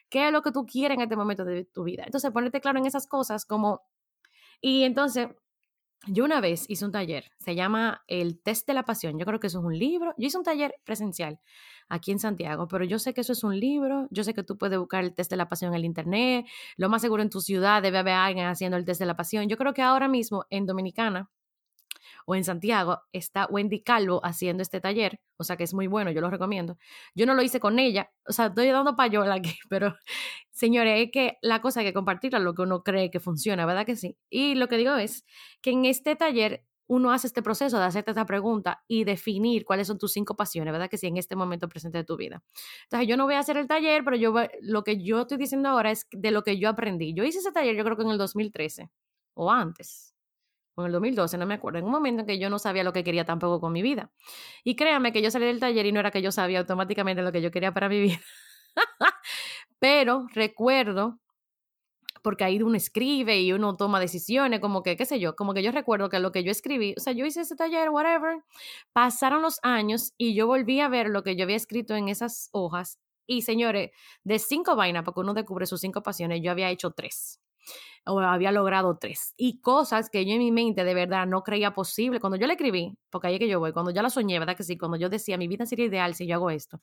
¿Qué 0.09 0.25
es 0.25 0.31
lo 0.31 0.41
que 0.41 0.51
tú 0.51 0.65
quieres 0.65 0.95
en 0.95 1.03
este 1.03 1.15
momento 1.15 1.45
de 1.45 1.65
tu 1.65 1.83
vida? 1.83 2.01
Entonces, 2.03 2.31
ponerte 2.31 2.61
claro 2.61 2.79
en 2.79 2.87
esas 2.87 3.05
cosas 3.05 3.45
como... 3.45 3.83
Y 4.59 4.83
entonces, 4.85 5.27
yo 6.07 6.23
una 6.23 6.41
vez 6.41 6.65
hice 6.69 6.85
un 6.85 6.91
taller, 6.91 7.31
se 7.39 7.55
llama 7.55 8.03
El 8.07 8.39
Test 8.39 8.67
de 8.67 8.73
la 8.73 8.83
Pasión. 8.83 9.17
Yo 9.17 9.25
creo 9.25 9.39
que 9.39 9.47
eso 9.47 9.59
es 9.59 9.65
un 9.65 9.77
libro. 9.77 10.13
Yo 10.17 10.27
hice 10.27 10.37
un 10.37 10.43
taller 10.43 10.75
presencial 10.83 11.39
aquí 11.89 12.11
en 12.11 12.19
Santiago, 12.19 12.67
pero 12.67 12.85
yo 12.85 12.99
sé 12.99 13.13
que 13.13 13.21
eso 13.21 13.33
es 13.33 13.43
un 13.43 13.59
libro. 13.59 14.07
Yo 14.11 14.23
sé 14.23 14.33
que 14.33 14.43
tú 14.43 14.57
puedes 14.57 14.77
buscar 14.77 15.03
el 15.03 15.13
Test 15.13 15.31
de 15.31 15.37
la 15.37 15.49
Pasión 15.49 15.71
en 15.73 15.79
el 15.79 15.85
Internet. 15.85 16.45
Lo 16.77 16.89
más 16.89 17.01
seguro 17.01 17.23
en 17.23 17.29
tu 17.29 17.41
ciudad 17.41 17.81
debe 17.81 17.99
haber 17.99 18.13
alguien 18.13 18.45
haciendo 18.47 18.77
el 18.77 18.85
Test 18.85 18.99
de 18.99 19.05
la 19.07 19.15
Pasión. 19.15 19.47
Yo 19.49 19.57
creo 19.57 19.73
que 19.73 19.81
ahora 19.81 20.07
mismo 20.07 20.45
en 20.49 20.65
Dominicana 20.65 21.29
o 22.25 22.35
en 22.35 22.43
Santiago 22.43 23.01
está 23.13 23.47
Wendy 23.47 23.81
Calvo 23.81 24.21
haciendo 24.23 24.61
este 24.63 24.81
taller, 24.81 25.19
o 25.37 25.43
sea 25.43 25.57
que 25.57 25.63
es 25.63 25.73
muy 25.73 25.87
bueno, 25.87 26.11
yo 26.11 26.21
lo 26.21 26.29
recomiendo. 26.29 26.77
Yo 27.15 27.25
no 27.25 27.33
lo 27.33 27.41
hice 27.41 27.59
con 27.59 27.79
ella, 27.79 28.11
o 28.27 28.33
sea, 28.33 28.47
estoy 28.47 28.67
dando 28.67 28.95
payola 28.95 29.35
aquí, 29.35 29.55
pero 29.69 29.95
señores, 30.51 31.05
es 31.05 31.11
que 31.11 31.37
la 31.41 31.61
cosa 31.61 31.81
hay 31.81 31.85
que 31.87 31.93
compartirla, 31.93 32.39
lo 32.39 32.53
que 32.55 32.63
uno 32.63 32.83
cree 32.83 33.11
que 33.11 33.19
funciona, 33.19 33.65
¿verdad 33.65 33.85
que 33.85 33.95
sí? 33.95 34.17
Y 34.29 34.55
lo 34.55 34.67
que 34.67 34.77
digo 34.77 34.95
es 34.95 35.25
que 35.61 35.71
en 35.71 35.85
este 35.85 36.15
taller 36.15 36.65
uno 36.87 37.11
hace 37.11 37.27
este 37.27 37.41
proceso 37.41 37.79
de 37.79 37.85
hacerte 37.85 38.11
esta 38.11 38.25
pregunta 38.25 38.83
y 38.87 39.03
definir 39.05 39.65
cuáles 39.65 39.87
son 39.87 39.97
tus 39.97 40.13
cinco 40.13 40.35
pasiones, 40.35 40.71
¿verdad? 40.71 40.89
Que 40.89 40.97
sí, 40.97 41.07
en 41.07 41.17
este 41.17 41.35
momento 41.35 41.67
presente 41.67 41.97
de 41.97 42.03
tu 42.03 42.15
vida. 42.15 42.43
Entonces, 42.83 43.07
yo 43.07 43.17
no 43.17 43.25
voy 43.25 43.35
a 43.35 43.39
hacer 43.39 43.57
el 43.57 43.67
taller, 43.67 44.03
pero 44.03 44.15
yo 44.17 44.33
lo 44.61 44.83
que 44.83 45.03
yo 45.03 45.21
estoy 45.21 45.37
diciendo 45.37 45.69
ahora 45.69 45.91
es 45.91 46.07
de 46.11 46.31
lo 46.31 46.43
que 46.43 46.59
yo 46.59 46.69
aprendí. 46.69 47.13
Yo 47.15 47.23
hice 47.23 47.39
ese 47.39 47.51
taller, 47.51 47.75
yo 47.75 47.83
creo 47.83 47.97
que 47.97 48.03
en 48.03 48.09
el 48.09 48.17
2013 48.17 48.91
o 49.33 49.51
antes, 49.51 50.14
o 50.75 50.81
en 50.81 50.87
el 50.87 50.91
2012, 50.93 51.37
no 51.37 51.45
me 51.45 51.55
acuerdo, 51.55 51.79
en 51.79 51.85
un 51.85 51.91
momento 51.91 52.21
en 52.21 52.27
que 52.27 52.39
yo 52.39 52.49
no 52.49 52.59
sabía 52.59 52.83
lo 52.83 52.93
que 52.93 53.03
quería 53.03 53.25
tampoco 53.25 53.59
con 53.59 53.71
mi 53.73 53.81
vida. 53.81 54.11
Y 54.63 54.75
créanme 54.75 55.13
que 55.13 55.21
yo 55.21 55.31
salí 55.31 55.45
del 55.45 55.59
taller 55.59 55.85
y 55.85 55.91
no 55.91 55.99
era 56.01 56.11
que 56.11 56.21
yo 56.21 56.31
sabía 56.31 56.59
automáticamente 56.59 57.21
lo 57.21 57.31
que 57.31 57.41
yo 57.41 57.51
quería 57.51 57.73
para 57.73 57.89
mi 57.89 58.01
vida. 58.01 58.19
Pero 59.79 60.27
recuerdo, 60.33 61.19
porque 62.23 62.43
ahí 62.43 62.61
uno 62.61 62.75
escribe 62.75 63.39
y 63.39 63.53
uno 63.53 63.77
toma 63.77 63.99
decisiones, 63.99 64.59
como 64.59 64.83
que, 64.83 64.97
qué 64.97 65.05
sé 65.05 65.19
yo, 65.19 65.35
como 65.35 65.53
que 65.53 65.63
yo 65.63 65.71
recuerdo 65.71 66.09
que 66.09 66.19
lo 66.19 66.31
que 66.31 66.43
yo 66.43 66.51
escribí, 66.51 66.95
o 66.97 66.99
sea, 66.99 67.13
yo 67.13 67.25
hice 67.25 67.41
ese 67.41 67.55
taller, 67.55 67.89
whatever, 67.89 68.43
pasaron 68.93 69.41
los 69.43 69.59
años 69.63 70.13
y 70.17 70.35
yo 70.35 70.47
volví 70.47 70.79
a 70.79 70.89
ver 70.89 71.09
lo 71.09 71.23
que 71.23 71.35
yo 71.35 71.43
había 71.43 71.55
escrito 71.55 71.95
en 71.95 72.09
esas 72.09 72.49
hojas. 72.51 72.99
Y 73.27 73.43
señores, 73.43 73.91
de 74.23 74.39
cinco 74.39 74.75
vainas, 74.75 75.03
porque 75.03 75.21
uno 75.21 75.33
descubre 75.33 75.65
sus 75.67 75.81
cinco 75.81 76.03
pasiones, 76.03 76.41
yo 76.43 76.51
había 76.51 76.69
hecho 76.71 76.91
tres 76.91 77.39
o 78.05 78.19
había 78.19 78.51
logrado 78.51 78.97
tres. 78.99 79.33
Y 79.37 79.59
cosas 79.61 80.09
que 80.09 80.25
yo 80.25 80.33
en 80.33 80.39
mi 80.39 80.51
mente 80.51 80.83
de 80.83 80.93
verdad 80.93 81.25
no 81.27 81.43
creía 81.43 81.73
posible. 81.73 82.19
Cuando 82.19 82.37
yo 82.37 82.47
le 82.47 82.53
escribí, 82.53 82.97
porque 83.09 83.27
ahí 83.27 83.33
es 83.35 83.39
que 83.39 83.47
yo 83.47 83.59
voy, 83.59 83.73
cuando 83.73 83.91
ya 83.91 84.01
la 84.03 84.09
soñé, 84.09 84.39
¿verdad 84.39 84.55
que 84.55 84.63
sí? 84.63 84.77
Cuando 84.77 84.97
yo 84.97 85.09
decía, 85.09 85.37
mi 85.37 85.47
vida 85.47 85.65
sería 85.65 85.85
ideal 85.85 86.15
si 86.15 86.27
yo 86.27 86.35
hago 86.35 86.49
esto, 86.49 86.81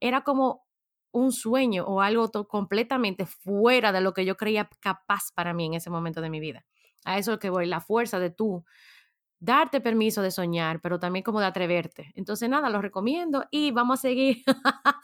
era 0.00 0.22
como 0.22 0.64
un 1.12 1.32
sueño 1.32 1.84
o 1.86 2.00
algo 2.00 2.30
completamente 2.48 3.26
fuera 3.26 3.92
de 3.92 4.00
lo 4.00 4.14
que 4.14 4.24
yo 4.24 4.36
creía 4.36 4.70
capaz 4.80 5.30
para 5.34 5.52
mí 5.52 5.66
en 5.66 5.74
ese 5.74 5.90
momento 5.90 6.20
de 6.22 6.30
mi 6.30 6.40
vida. 6.40 6.64
A 7.04 7.18
eso 7.18 7.34
es 7.34 7.38
que 7.38 7.50
voy, 7.50 7.66
la 7.66 7.80
fuerza 7.80 8.18
de 8.18 8.30
tú 8.30 8.64
darte 9.40 9.80
permiso 9.80 10.22
de 10.22 10.30
soñar, 10.30 10.80
pero 10.80 11.00
también 11.00 11.24
como 11.24 11.40
de 11.40 11.46
atreverte. 11.46 12.12
Entonces, 12.14 12.48
nada, 12.48 12.70
lo 12.70 12.80
recomiendo 12.80 13.44
y 13.50 13.72
vamos 13.72 13.98
a 13.98 14.02
seguir 14.02 14.44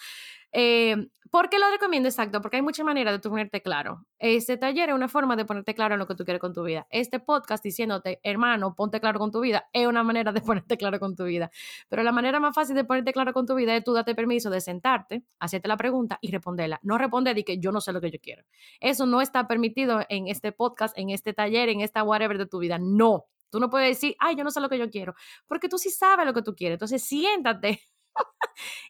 Eh, 0.52 1.08
¿Por 1.30 1.50
qué 1.50 1.58
lo 1.58 1.68
recomiendo 1.70 2.08
exacto? 2.08 2.40
Porque 2.40 2.56
hay 2.56 2.62
muchas 2.62 2.86
maneras 2.86 3.12
de 3.12 3.18
tú 3.18 3.28
ponerte 3.28 3.60
claro. 3.60 4.06
Este 4.18 4.56
taller 4.56 4.88
es 4.88 4.94
una 4.94 5.08
forma 5.08 5.36
de 5.36 5.44
ponerte 5.44 5.74
claro 5.74 5.94
en 5.94 5.98
lo 5.98 6.06
que 6.06 6.14
tú 6.14 6.24
quieres 6.24 6.40
con 6.40 6.54
tu 6.54 6.62
vida. 6.62 6.86
Este 6.88 7.20
podcast 7.20 7.62
diciéndote, 7.62 8.18
hermano, 8.22 8.74
ponte 8.74 8.98
claro 8.98 9.18
con 9.18 9.30
tu 9.30 9.40
vida, 9.40 9.68
es 9.74 9.86
una 9.86 10.02
manera 10.02 10.32
de 10.32 10.40
ponerte 10.40 10.78
claro 10.78 10.98
con 10.98 11.14
tu 11.14 11.24
vida. 11.24 11.50
Pero 11.90 12.02
la 12.02 12.12
manera 12.12 12.40
más 12.40 12.54
fácil 12.54 12.74
de 12.76 12.84
ponerte 12.84 13.12
claro 13.12 13.34
con 13.34 13.46
tu 13.46 13.54
vida 13.56 13.76
es 13.76 13.84
tú 13.84 13.92
date 13.92 14.14
permiso 14.14 14.48
de 14.48 14.62
sentarte, 14.62 15.22
hacerte 15.38 15.68
la 15.68 15.76
pregunta 15.76 16.18
y 16.22 16.30
responderla. 16.30 16.80
No 16.82 16.96
responder 16.96 17.34
de 17.34 17.44
que 17.44 17.58
yo 17.58 17.72
no 17.72 17.82
sé 17.82 17.92
lo 17.92 18.00
que 18.00 18.10
yo 18.10 18.18
quiero. 18.22 18.44
Eso 18.80 19.04
no 19.04 19.20
está 19.20 19.46
permitido 19.46 20.00
en 20.08 20.28
este 20.28 20.52
podcast, 20.52 20.96
en 20.96 21.10
este 21.10 21.34
taller, 21.34 21.68
en 21.68 21.82
esta 21.82 22.04
whatever 22.04 22.38
de 22.38 22.46
tu 22.46 22.58
vida. 22.58 22.78
No. 22.80 23.26
Tú 23.50 23.60
no 23.60 23.68
puedes 23.68 23.88
decir, 23.88 24.14
ay, 24.18 24.34
yo 24.36 24.44
no 24.44 24.50
sé 24.50 24.60
lo 24.60 24.68
que 24.68 24.78
yo 24.78 24.90
quiero, 24.90 25.14
porque 25.46 25.68
tú 25.68 25.78
sí 25.78 25.90
sabes 25.90 26.26
lo 26.26 26.34
que 26.34 26.42
tú 26.42 26.54
quieres. 26.54 26.76
Entonces, 26.76 27.02
siéntate 27.02 27.80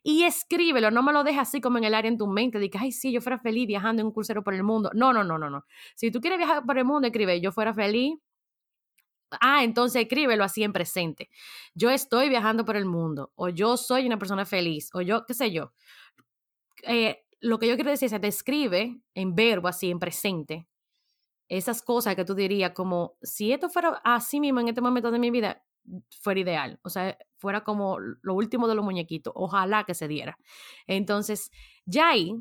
y 0.03 0.25
escríbelo, 0.25 0.91
no 0.91 1.03
me 1.03 1.13
lo 1.13 1.25
dejes 1.25 1.41
así 1.41 1.61
como 1.61 1.79
en 1.79 1.85
el 1.85 1.95
área 1.95 2.09
en 2.09 2.19
tu 2.19 2.27
mente, 2.27 2.59
de 2.59 2.71
que, 2.71 2.79
ay, 2.79 2.93
sí, 2.93 3.13
yo 3.13 3.21
fuera 3.21 3.39
feliz 3.39 3.67
viajando 3.67 4.01
en 4.01 4.07
un 4.07 4.13
crucero 4.13 4.43
por 4.43 4.55
el 4.55 4.63
mundo. 4.63 4.91
No, 4.95 5.13
no, 5.13 5.25
no, 5.25 5.39
no, 5.39 5.51
no. 5.51 5.65
Si 5.95 6.11
tú 6.11 6.21
quieres 6.21 6.39
viajar 6.39 6.65
por 6.65 6.79
el 6.79 6.85
mundo, 6.85 7.07
escribe, 7.09 7.41
yo 7.41 7.53
fuera 7.53 7.75
feliz. 7.75 8.19
Ah, 9.41 9.63
entonces 9.63 10.03
escríbelo 10.03 10.43
así 10.45 10.63
en 10.63 10.73
presente. 10.73 11.29
Yo 11.75 11.91
estoy 11.91 12.29
viajando 12.29 12.65
por 12.65 12.77
el 12.77 12.87
mundo, 12.87 13.33
o 13.35 13.49
yo 13.51 13.77
soy 13.77 14.07
una 14.07 14.19
persona 14.19 14.47
feliz, 14.47 14.91
o 14.95 15.03
yo, 15.03 15.25
qué 15.27 15.35
sé 15.35 15.51
yo. 15.53 15.73
Eh, 16.85 17.25
lo 17.41 17.59
que 17.59 17.69
yo 17.69 17.75
quiero 17.75 17.91
decir 17.91 18.07
es 18.07 18.13
que 18.13 18.21
te 18.21 18.29
escribe 18.29 19.01
en 19.15 19.35
verbo 19.35 19.69
así, 19.69 19.91
en 19.91 19.99
presente, 19.99 20.67
esas 21.49 21.83
cosas 21.83 22.15
que 22.15 22.25
tú 22.25 22.35
dirías 22.35 22.73
como, 22.73 23.17
si 23.23 23.53
esto 23.53 23.69
fuera 23.69 24.01
así 24.05 24.41
mismo 24.41 24.61
en 24.61 24.69
este 24.69 24.81
momento 24.81 25.11
de 25.11 25.19
mi 25.19 25.31
vida, 25.31 25.65
fuera 26.21 26.41
ideal, 26.41 26.81
o 26.83 26.91
sea, 26.91 27.17
fuera 27.37 27.65
como 27.65 27.99
lo 27.99 28.35
último 28.35 28.69
de 28.69 28.75
los 28.75 28.85
muñequitos, 28.85 29.33
ojalá 29.37 29.85
que 29.85 29.95
se 29.95 30.09
diera. 30.09 30.39
Entonces, 30.87 31.51
ya 31.85 32.11
ahí, 32.11 32.35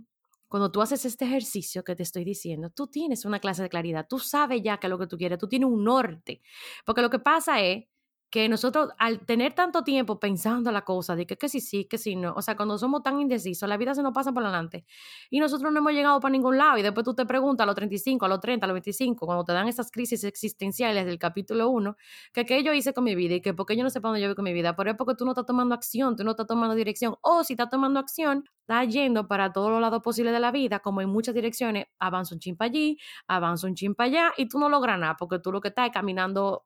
cuando 0.48 0.72
tú 0.72 0.82
haces 0.82 1.06
este 1.06 1.26
ejercicio 1.26 1.84
que 1.84 1.96
te 1.96 2.04
estoy 2.04 2.24
diciendo, 2.24 2.70
tú 2.70 2.88
tienes 2.88 3.26
una 3.26 3.40
clase 3.40 3.64
de 3.64 3.70
claridad, 3.70 4.08
tú 4.08 4.20
sabes 4.20 4.62
ya 4.64 4.78
qué 4.80 4.88
es 4.88 4.92
lo 4.92 5.00
que 5.00 5.08
tú 5.08 5.18
quieres, 5.18 5.38
tú 5.38 5.48
tienes 5.48 5.70
un 5.70 5.84
norte, 5.84 6.42
porque 6.86 7.02
lo 7.02 7.10
que 7.10 7.20
pasa 7.20 7.62
es 7.62 7.86
que 8.30 8.50
nosotros 8.50 8.90
al 8.98 9.26
tener 9.26 9.54
tanto 9.54 9.84
tiempo 9.84 10.20
pensando 10.20 10.72
la 10.72 10.84
cosa, 10.84 11.16
de 11.16 11.26
que, 11.26 11.38
sí, 11.48 11.62
sí, 11.62 11.86
que 11.86 11.98
sí, 11.98 12.16
no, 12.16 12.34
o 12.34 12.42
sea, 12.42 12.58
cuando 12.58 12.78
somos 12.78 13.02
tan 13.04 13.20
indecisos, 13.22 13.68
la 13.70 13.78
vida 13.78 13.96
se 13.96 14.04
nos 14.04 14.14
pasa 14.14 14.34
por 14.34 14.44
delante 14.44 14.86
y 15.30 15.40
nosotros 15.40 15.72
no 15.72 15.80
hemos 15.80 15.94
llegado 15.94 16.20
para 16.20 16.32
ningún 16.32 16.58
lado 16.58 16.78
y 16.78 16.82
después 16.82 17.06
tú 17.06 17.14
te 17.14 17.26
preguntas 17.26 17.64
a 17.64 17.68
los 17.68 17.76
35, 17.76 18.26
a 18.26 18.30
los 18.30 18.40
30, 18.40 18.66
a 18.66 18.68
los 18.68 18.74
25, 18.74 19.26
cuando 19.26 19.46
te 19.46 19.54
dan 19.54 19.68
esas 19.68 19.92
crisis 19.92 20.24
existenciales 20.24 21.06
del 21.06 21.20
capítulo 21.20 21.70
1, 21.70 21.96
que 22.34 22.46
qué 22.46 22.64
yo 22.64 22.74
hice 22.74 22.94
con 22.94 23.06
mi 23.06 23.16
vida 23.16 23.36
y 23.36 23.42
que 23.42 23.54
por 23.54 23.66
qué 23.66 23.78
yo 23.78 23.84
no 23.84 23.90
sé 23.90 24.02
para 24.02 24.10
dónde 24.12 24.22
yo 24.22 24.28
voy 24.28 24.36
con 24.36 24.46
mi 24.46 24.54
vida, 24.54 24.76
pero 24.76 24.92
es 24.92 24.98
porque 24.98 25.16
tú 25.16 25.24
no 25.24 25.32
estás 25.32 25.46
tomando 25.46 25.74
acción, 25.76 26.16
tú 26.16 26.24
no 26.24 26.32
estás 26.32 26.48
tomando 26.48 26.76
dirección 26.76 27.16
o 27.22 27.44
si 27.44 27.54
estás 27.54 27.70
tomando 27.70 28.00
acción, 28.00 28.44
estás 28.62 28.88
yendo 28.90 29.28
para 29.28 29.54
todos 29.54 29.70
los 29.70 29.80
lados 29.80 30.02
posibles 30.04 30.34
de 30.34 30.40
la 30.40 30.52
vida, 30.52 30.80
como 30.80 31.02
en 31.02 31.10
muchas 31.10 31.34
direcciones, 31.34 31.88
avanza 32.00 32.36
un 32.36 32.40
chimpa 32.40 32.66
allí, 32.66 32.98
avanza 33.28 33.68
un 33.68 33.76
chimpa 33.76 34.04
allá 34.06 34.34
y 34.36 34.48
tú 34.50 34.60
no 34.60 34.68
logras 34.70 35.00
nada 35.00 35.16
porque 35.18 35.40
tú 35.40 35.52
lo 35.52 35.62
que 35.62 35.70
estás 35.70 35.88
es 35.88 35.94
caminando 35.94 36.66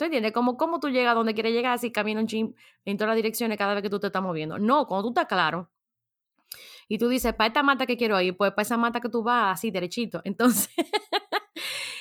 ¿Tú 0.00 0.04
entiendes? 0.04 0.32
Como 0.32 0.56
cómo 0.56 0.80
tú 0.80 0.88
llegas 0.88 1.12
a 1.12 1.14
donde 1.14 1.34
quieres 1.34 1.52
llegar 1.52 1.78
si 1.78 1.92
caminas 1.92 2.22
un 2.22 2.26
chim 2.26 2.54
en 2.86 2.96
todas 2.96 3.08
las 3.08 3.16
direcciones 3.16 3.58
cada 3.58 3.74
vez 3.74 3.82
que 3.82 3.90
tú 3.90 4.00
te 4.00 4.06
estás 4.06 4.22
moviendo. 4.22 4.58
No, 4.58 4.86
cuando 4.86 5.02
tú 5.02 5.08
estás 5.10 5.26
claro 5.26 5.70
y 6.88 6.96
tú 6.96 7.06
dices, 7.10 7.34
para 7.34 7.48
esta 7.48 7.62
mata 7.62 7.84
que 7.84 7.98
quiero 7.98 8.18
ir, 8.18 8.34
pues 8.34 8.52
para 8.52 8.62
esa 8.62 8.78
mata 8.78 8.98
que 9.02 9.10
tú 9.10 9.22
vas 9.22 9.58
así 9.58 9.70
derechito. 9.70 10.22
Entonces, 10.24 10.70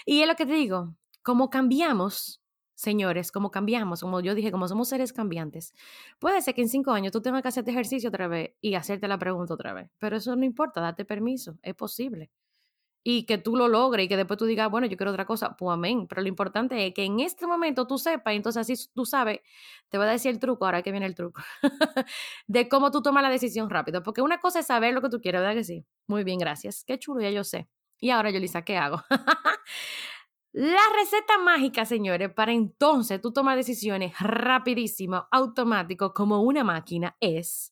y 0.06 0.22
es 0.22 0.28
lo 0.30 0.36
que 0.36 0.46
te 0.46 0.54
digo, 0.54 0.96
como 1.24 1.50
cambiamos, 1.50 2.42
señores, 2.74 3.34
como 3.34 3.52
cambiamos, 3.52 4.00
como 4.00 4.22
yo 4.22 4.34
dije, 4.34 4.50
como 4.50 4.70
somos 4.70 4.88
seres 4.88 5.12
cambiantes, 5.12 5.74
puede 6.20 6.42
ser 6.42 6.56
que 6.56 6.62
en 6.62 6.70
cinco 6.70 6.92
años 6.92 7.12
tú 7.12 7.22
tengas 7.22 7.42
que 7.42 7.50
hacerte 7.50 7.72
ejercicio 7.72 8.08
otra 8.08 8.30
vez 8.30 8.52
y 8.62 8.76
hacerte 8.76 9.10
la 9.10 9.20
pregunta 9.20 9.56
otra 9.56 9.74
vez, 9.74 9.92
pero 9.98 10.16
eso 10.16 10.38
no 10.38 10.46
importa, 10.46 10.80
date 10.80 11.04
permiso, 11.04 11.60
es 11.64 11.76
posible 11.76 12.32
y 13.04 13.26
que 13.26 13.38
tú 13.38 13.56
lo 13.56 13.68
logres 13.68 14.06
y 14.06 14.10
que 14.10 14.18
después 14.18 14.38
tú 14.38 14.46
digas, 14.46 14.70
bueno, 14.70 14.88
yo 14.88 14.98
quiero 14.98 15.12
otra 15.12 15.26
cosa, 15.26 15.56
pues 15.56 15.74
amén. 15.74 16.08
Pero 16.08 16.22
lo 16.22 16.28
importante 16.28 16.86
es 16.86 16.94
que 16.94 17.04
en 17.06 17.20
este 17.20 17.48
momento 17.48 17.88
tú 17.88 17.98
sepas, 17.98 18.34
entonces 18.34 18.62
así 18.62 18.90
tú 18.94 19.06
sabes, 19.06 19.40
te 19.90 19.98
voy 19.98 20.08
a 20.08 20.12
decir 20.12 20.32
el 20.32 20.40
truco, 20.40 20.66
ahora 20.66 20.82
que 20.82 20.92
viene 20.92 21.06
el 21.06 21.16
truco, 21.16 21.42
de 22.48 22.70
cómo 22.70 22.92
tú 22.92 23.02
tomas 23.02 23.24
la 23.24 23.30
decisión 23.30 23.70
rápido. 23.70 24.04
Porque 24.04 24.22
una 24.22 24.40
cosa 24.40 24.60
es 24.60 24.68
saber 24.68 24.94
lo 24.94 25.02
que 25.02 25.10
tú 25.10 25.22
quieres, 25.22 25.42
¿verdad 25.42 25.56
que 25.56 25.64
sí? 25.64 25.86
Muy 26.08 26.24
bien, 26.24 26.40
gracias. 26.40 26.84
Qué 26.86 27.00
chulo, 27.00 27.22
ya 27.22 27.30
yo 27.32 27.44
sé. 27.44 27.70
Y 28.00 28.12
ahora, 28.12 28.32
Yolisa, 28.32 28.64
¿qué 28.64 28.78
hago? 28.78 29.02
La 30.52 30.82
receta 30.98 31.38
mágica, 31.38 31.86
señores, 31.86 32.34
para 32.34 32.54
entonces 32.54 33.22
tú 33.22 33.32
tomar 33.32 33.56
decisiones 33.56 34.14
rapidísimo, 34.20 35.28
automático, 35.32 36.12
como 36.12 36.42
una 36.42 36.64
máquina, 36.64 37.16
es 37.20 37.72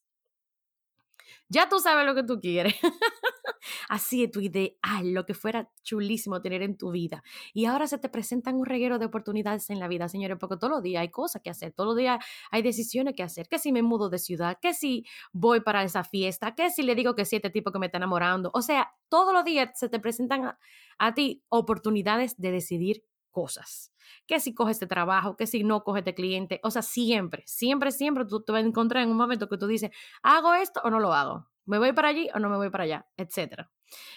ya 1.50 1.70
tú 1.70 1.80
sabes 1.80 2.06
lo 2.06 2.16
que 2.16 2.24
tú 2.24 2.40
quieres. 2.40 2.76
Así 3.90 4.24
es 4.24 4.32
tu 4.32 4.40
ideal, 4.40 5.14
lo 5.14 5.26
que 5.26 5.34
fuera 5.34 5.70
chulísimo 5.84 6.42
tener 6.42 6.62
en 6.62 6.78
tu 6.78 6.92
vida. 6.92 7.24
Y 7.54 7.66
ahora 7.66 7.88
se 7.88 7.98
te 7.98 8.10
presentan 8.10 8.56
un 8.56 8.66
reguero 8.66 9.00
de 9.00 9.06
oportunidades 9.06 9.70
en 9.70 9.80
la 9.80 9.88
vida, 9.88 10.08
señores, 10.08 10.38
porque 10.40 10.58
todos 10.58 10.72
los 10.72 10.84
días 10.84 11.02
hay 11.02 11.10
cosas 11.10 11.42
que 11.42 11.50
hacer, 11.50 11.74
todos 11.74 11.90
los 11.90 11.98
días 11.98 12.24
hay 12.52 12.62
decisiones 12.62 13.16
que 13.16 13.24
hacer. 13.24 13.48
Que 13.48 13.60
si 13.60 13.72
me 13.72 13.82
mudo 13.82 14.10
de 14.10 14.20
ciudad, 14.20 14.58
que 14.62 14.74
si 14.74 15.06
voy 15.34 15.62
para 15.62 15.84
esa 15.84 16.04
fiesta, 16.04 16.56
que 16.56 16.70
si 16.70 16.84
le 16.84 16.96
digo 16.96 17.16
que 17.16 17.26
sí 17.26 17.36
a 17.36 17.40
este 17.40 17.50
tipo 17.50 17.72
que 17.72 17.80
me 17.80 17.88
está 17.88 17.98
enamorando. 17.98 18.52
O 18.54 18.62
sea, 18.62 18.94
todos 19.10 19.34
los 19.34 19.44
días 19.44 19.72
se 19.76 19.90
te 19.90 20.00
presentan 20.00 20.58
a 20.98 21.14
ti 21.14 21.44
oportunidades 21.50 22.38
de 22.38 22.52
decidir 22.52 23.04
cosas. 23.38 23.94
Que 24.26 24.40
si 24.40 24.56
coges 24.56 24.78
este 24.78 24.88
trabajo, 24.88 25.38
que 25.38 25.46
si 25.46 25.64
no 25.64 25.84
coges 25.84 26.00
este 26.00 26.16
cliente. 26.16 26.60
O 26.64 26.72
sea, 26.72 26.82
siempre, 26.82 27.44
siempre, 27.46 27.92
siempre 27.92 28.26
tú 28.26 28.42
te 28.42 28.52
vas 28.52 28.64
a 28.64 28.66
encontrar 28.66 29.04
en 29.04 29.12
un 29.12 29.18
momento 29.18 29.48
que 29.48 29.60
tú 29.60 29.68
dices, 29.68 29.92
¿hago 30.24 30.56
esto 30.56 30.82
o 30.84 30.90
no 30.90 31.00
lo 31.00 31.14
hago? 31.14 31.48
¿Me 31.66 31.78
voy 31.78 31.94
para 31.94 32.08
allí 32.08 32.28
o 32.34 32.40
no 32.40 32.50
me 32.50 32.58
voy 32.58 32.72
para 32.72 32.86
allá? 32.86 33.08
Etcétera. 33.16 33.70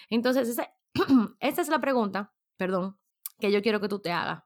Entonces, 0.09 0.49
esa, 0.49 0.73
esta 1.39 1.61
es 1.61 1.67
la 1.67 1.79
pregunta, 1.79 2.33
perdón, 2.57 2.97
que 3.39 3.51
yo 3.51 3.61
quiero 3.61 3.79
que 3.79 3.89
tú 3.89 3.99
te 3.99 4.11
hagas. 4.11 4.43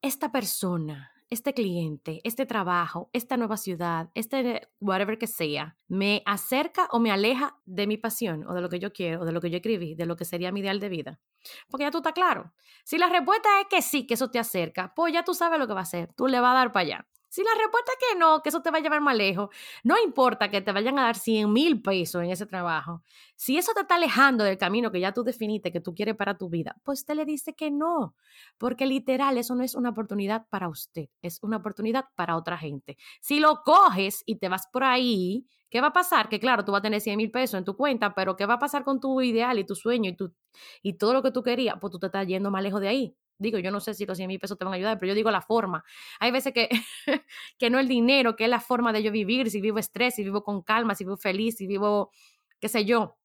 Esta 0.00 0.32
persona, 0.32 1.12
este 1.30 1.54
cliente, 1.54 2.20
este 2.24 2.44
trabajo, 2.44 3.08
esta 3.12 3.36
nueva 3.36 3.56
ciudad, 3.56 4.10
este 4.14 4.68
whatever 4.80 5.16
que 5.16 5.26
sea, 5.26 5.78
me 5.88 6.22
acerca 6.26 6.88
o 6.90 6.98
me 6.98 7.12
aleja 7.12 7.58
de 7.64 7.86
mi 7.86 7.96
pasión 7.96 8.44
o 8.46 8.52
de 8.52 8.60
lo 8.60 8.68
que 8.68 8.80
yo 8.80 8.92
quiero 8.92 9.22
o 9.22 9.24
de 9.24 9.32
lo 9.32 9.40
que 9.40 9.50
yo 9.50 9.56
escribí, 9.56 9.94
de 9.94 10.06
lo 10.06 10.16
que 10.16 10.24
sería 10.24 10.52
mi 10.52 10.60
ideal 10.60 10.80
de 10.80 10.88
vida. 10.88 11.20
Porque 11.68 11.84
ya 11.84 11.90
tú 11.90 11.98
estás 11.98 12.12
claro. 12.12 12.52
Si 12.84 12.98
la 12.98 13.08
respuesta 13.08 13.48
es 13.60 13.66
que 13.68 13.80
sí, 13.80 14.06
que 14.06 14.14
eso 14.14 14.30
te 14.30 14.38
acerca, 14.38 14.92
pues 14.94 15.12
ya 15.12 15.24
tú 15.24 15.34
sabes 15.34 15.58
lo 15.58 15.66
que 15.66 15.74
va 15.74 15.80
a 15.80 15.84
hacer. 15.84 16.12
Tú 16.14 16.26
le 16.26 16.40
vas 16.40 16.52
a 16.52 16.58
dar 16.58 16.72
para 16.72 16.82
allá. 16.82 17.08
Si 17.30 17.42
la 17.44 17.50
respuesta 17.56 17.92
es 17.92 17.98
que 18.10 18.18
no, 18.18 18.42
que 18.42 18.48
eso 18.48 18.60
te 18.60 18.70
va 18.70 18.78
a 18.78 18.80
llevar 18.80 19.00
más 19.00 19.16
lejos, 19.16 19.48
no 19.84 19.96
importa 20.04 20.50
que 20.50 20.60
te 20.60 20.72
vayan 20.72 20.98
a 20.98 21.02
dar 21.04 21.16
100 21.16 21.52
mil 21.52 21.80
pesos 21.80 22.22
en 22.24 22.30
ese 22.30 22.44
trabajo. 22.44 23.02
Si 23.36 23.56
eso 23.56 23.72
te 23.72 23.82
está 23.82 23.94
alejando 23.94 24.42
del 24.44 24.58
camino 24.58 24.90
que 24.90 25.00
ya 25.00 25.12
tú 25.12 25.22
definiste 25.22 25.70
que 25.72 25.80
tú 25.80 25.94
quieres 25.94 26.16
para 26.16 26.36
tu 26.36 26.48
vida, 26.50 26.76
pues 26.84 27.04
te 27.04 27.14
le 27.14 27.24
dice 27.24 27.54
que 27.54 27.70
no. 27.70 28.14
Porque 28.58 28.84
literal, 28.86 29.38
eso 29.38 29.54
no 29.54 29.62
es 29.62 29.74
una 29.74 29.90
oportunidad 29.90 30.46
para 30.50 30.68
usted, 30.68 31.06
es 31.22 31.38
una 31.42 31.58
oportunidad 31.58 32.06
para 32.16 32.36
otra 32.36 32.58
gente. 32.58 32.96
Si 33.20 33.40
lo 33.40 33.62
coges 33.62 34.22
y 34.26 34.36
te 34.36 34.48
vas 34.48 34.66
por 34.72 34.84
ahí, 34.84 35.46
¿qué 35.70 35.80
va 35.80 35.88
a 35.88 35.92
pasar? 35.92 36.28
Que 36.28 36.40
claro, 36.40 36.64
tú 36.64 36.72
vas 36.72 36.80
a 36.80 36.82
tener 36.82 37.00
100 37.00 37.16
mil 37.16 37.30
pesos 37.30 37.58
en 37.58 37.64
tu 37.64 37.76
cuenta, 37.76 38.14
pero 38.14 38.36
¿qué 38.36 38.46
va 38.46 38.54
a 38.54 38.58
pasar 38.58 38.84
con 38.84 39.00
tu 39.00 39.20
ideal 39.22 39.58
y 39.58 39.64
tu 39.64 39.74
sueño 39.74 40.10
y, 40.10 40.16
tu, 40.16 40.34
y 40.82 40.94
todo 40.94 41.12
lo 41.14 41.22
que 41.22 41.30
tú 41.30 41.42
querías? 41.42 41.76
Pues 41.80 41.92
tú 41.92 41.98
te 41.98 42.06
estás 42.06 42.26
yendo 42.26 42.50
más 42.50 42.62
lejos 42.62 42.80
de 42.80 42.88
ahí. 42.88 43.16
Digo, 43.40 43.58
yo 43.58 43.70
no 43.70 43.80
sé 43.80 43.94
si 43.94 44.04
los 44.04 44.16
100 44.16 44.28
mil 44.28 44.38
pesos 44.38 44.58
te 44.58 44.64
van 44.64 44.74
a 44.74 44.76
ayudar, 44.76 44.98
pero 44.98 45.08
yo 45.10 45.14
digo 45.14 45.30
la 45.30 45.40
forma. 45.40 45.82
Hay 46.20 46.30
veces 46.30 46.52
que, 46.52 46.68
que 47.58 47.70
no 47.70 47.78
el 47.78 47.88
dinero, 47.88 48.36
que 48.36 48.44
es 48.44 48.50
la 48.50 48.60
forma 48.60 48.92
de 48.92 49.02
yo 49.02 49.10
vivir, 49.10 49.50
si 49.50 49.60
vivo 49.60 49.78
estrés, 49.78 50.14
si 50.14 50.22
vivo 50.22 50.44
con 50.44 50.62
calma, 50.62 50.94
si 50.94 51.04
vivo 51.04 51.16
feliz, 51.16 51.56
si 51.56 51.66
vivo, 51.66 52.12
qué 52.60 52.68
sé 52.68 52.84
yo. 52.84 53.16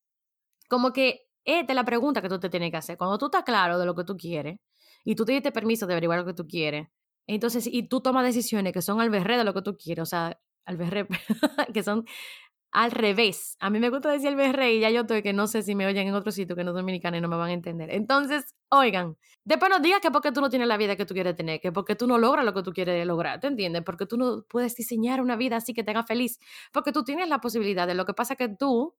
Como 0.70 0.94
que 0.94 1.28
esta 1.44 1.74
es 1.74 1.76
la 1.76 1.86
pregunta 1.86 2.22
que 2.22 2.30
tú 2.30 2.40
te 2.40 2.50
tienes 2.50 2.72
que 2.72 2.78
hacer. 2.78 2.98
Cuando 2.98 3.18
tú 3.18 3.26
estás 3.26 3.44
claro 3.44 3.78
de 3.78 3.86
lo 3.86 3.96
que 3.96 4.04
tú 4.04 4.18
quieres 4.18 4.60
y 5.04 5.16
tú 5.16 5.26
te 5.26 5.34
diste 5.34 5.52
permiso 5.52 5.86
de 5.88 5.94
averiguar 5.94 6.20
lo 6.20 6.26
que 6.26 6.34
tú 6.34 6.48
quieres, 6.48 6.88
entonces, 7.28 7.68
y 7.68 7.88
tú 7.88 8.02
tomas 8.02 8.26
decisiones 8.26 8.74
que 8.74 8.82
son 8.82 9.02
al 9.02 9.10
berré 9.10 9.38
de 9.38 9.44
lo 9.44 9.54
que 9.54 9.62
tú 9.62 9.78
quieres, 9.78 10.04
o 10.04 10.06
sea, 10.06 10.40
al 10.66 10.78
berré, 10.78 11.08
que 11.74 11.84
son 11.84 12.06
al 12.76 12.92
revés. 12.92 13.56
A 13.62 13.70
mí 13.70 13.80
me 13.80 13.90
gusta 13.90 14.12
decir 14.12 14.38
el 14.38 14.64
y 14.70 14.82
ya 14.82 14.90
yo 14.90 15.02
estoy 15.02 15.24
que 15.24 15.32
no 15.32 15.48
sé 15.48 15.64
si 15.64 15.76
me 15.76 15.88
oyen 15.88 16.10
en 16.10 16.14
otro 16.14 16.34
sitio 16.34 16.58
que 16.58 16.66
no 16.66 16.72
es 16.72 16.76
dominicano 16.76 17.16
y 17.16 17.22
no 17.22 17.30
me 17.30 17.38
van 17.38 17.50
a 17.50 17.54
entender. 17.54 17.90
Entonces, 17.90 18.54
oigan, 18.68 19.16
después 19.46 19.70
no 19.70 19.80
digas 19.80 20.02
que 20.02 20.12
porque 20.12 20.34
tú 20.34 20.42
no 20.42 20.50
tienes 20.50 20.68
la 20.68 20.76
vida 20.76 20.98
que 20.98 21.06
tú 21.06 21.14
quieres 21.14 21.38
tener, 21.38 21.62
que 21.62 21.72
porque 21.72 21.96
tú 21.96 22.06
no 22.06 22.18
logras 22.18 22.44
lo 22.44 22.54
que 22.54 22.64
tú 22.64 22.74
quieres 22.74 23.08
lograr, 23.08 23.40
¿te 23.40 23.48
entiendes? 23.48 23.82
Porque 23.86 24.06
tú 24.06 24.18
no 24.18 24.44
puedes 24.50 24.76
diseñar 24.76 25.22
una 25.22 25.38
vida 25.38 25.56
así 25.56 25.74
que 25.74 25.86
te 25.86 25.92
haga 25.92 26.04
feliz, 26.04 26.38
porque 26.74 26.92
tú 26.92 27.06
tienes 27.06 27.30
la 27.30 27.40
posibilidad 27.40 27.88
de 27.88 27.96
lo 27.96 28.06
que 28.06 28.14
pasa 28.14 28.36
que 28.36 28.50
tú 28.50 28.94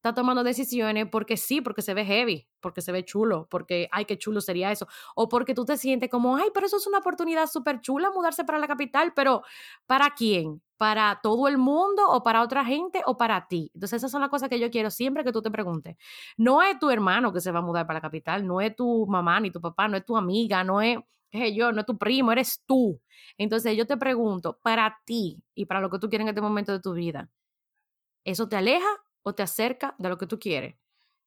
estás 0.00 0.14
tomando 0.14 0.42
decisiones 0.42 1.06
porque 1.10 1.36
sí, 1.36 1.60
porque 1.60 1.82
se 1.82 1.92
ve 1.92 2.06
heavy, 2.06 2.48
porque 2.60 2.80
se 2.80 2.90
ve 2.90 3.04
chulo, 3.04 3.46
porque, 3.50 3.86
ay, 3.92 4.06
qué 4.06 4.16
chulo 4.16 4.40
sería 4.40 4.72
eso, 4.72 4.88
o 5.14 5.28
porque 5.28 5.54
tú 5.54 5.66
te 5.66 5.76
sientes 5.76 6.08
como, 6.08 6.36
ay, 6.36 6.48
pero 6.54 6.66
eso 6.66 6.78
es 6.78 6.86
una 6.86 6.98
oportunidad 6.98 7.46
súper 7.46 7.82
chula 7.82 8.10
mudarse 8.10 8.44
para 8.44 8.58
la 8.58 8.66
capital, 8.66 9.12
pero 9.14 9.42
¿para 9.86 10.10
quién? 10.16 10.62
¿Para 10.78 11.20
todo 11.22 11.48
el 11.48 11.58
mundo 11.58 12.02
o 12.08 12.22
para 12.22 12.40
otra 12.40 12.64
gente 12.64 13.02
o 13.04 13.18
para 13.18 13.46
ti? 13.46 13.70
Entonces 13.74 13.98
esas 13.98 14.10
son 14.10 14.22
las 14.22 14.30
cosas 14.30 14.48
que 14.48 14.58
yo 14.58 14.70
quiero 14.70 14.90
siempre 14.90 15.22
que 15.22 15.32
tú 15.32 15.42
te 15.42 15.50
preguntes. 15.50 15.96
No 16.38 16.62
es 16.62 16.78
tu 16.78 16.88
hermano 16.88 17.30
que 17.34 17.42
se 17.42 17.52
va 17.52 17.58
a 17.58 17.62
mudar 17.62 17.86
para 17.86 17.98
la 17.98 18.02
capital, 18.02 18.46
no 18.46 18.62
es 18.62 18.74
tu 18.74 19.06
mamá 19.06 19.38
ni 19.40 19.50
tu 19.50 19.60
papá, 19.60 19.86
no 19.86 19.98
es 19.98 20.04
tu 20.06 20.16
amiga, 20.16 20.64
no 20.64 20.80
es 20.80 20.98
yo, 21.54 21.72
no 21.72 21.80
es 21.80 21.86
tu 21.86 21.98
primo, 21.98 22.32
eres 22.32 22.62
tú. 22.64 22.98
Entonces 23.36 23.76
yo 23.76 23.86
te 23.86 23.98
pregunto, 23.98 24.58
para 24.62 24.98
ti 25.04 25.42
y 25.54 25.66
para 25.66 25.80
lo 25.80 25.90
que 25.90 25.98
tú 25.98 26.08
quieres 26.08 26.24
en 26.24 26.30
este 26.30 26.40
momento 26.40 26.72
de 26.72 26.80
tu 26.80 26.94
vida, 26.94 27.28
¿eso 28.24 28.48
te 28.48 28.56
aleja 28.56 28.88
o 29.22 29.34
te 29.34 29.42
acerca 29.42 29.94
de 29.98 30.08
lo 30.08 30.18
que 30.18 30.26
tú 30.26 30.38
quieres. 30.38 30.76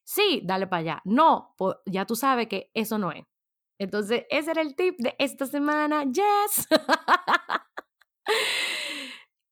Sí, 0.03 0.41
dale 0.45 0.67
para 0.67 0.79
allá. 0.81 1.01
No, 1.05 1.53
pues 1.57 1.75
ya 1.85 2.05
tú 2.05 2.15
sabes 2.15 2.47
que 2.47 2.71
eso 2.73 2.97
no 2.97 3.11
es. 3.11 3.25
Entonces, 3.79 4.25
ese 4.29 4.51
era 4.51 4.61
el 4.61 4.75
tip 4.75 4.95
de 4.99 5.15
esta 5.19 5.45
semana. 5.45 6.03
Yes. 6.05 6.67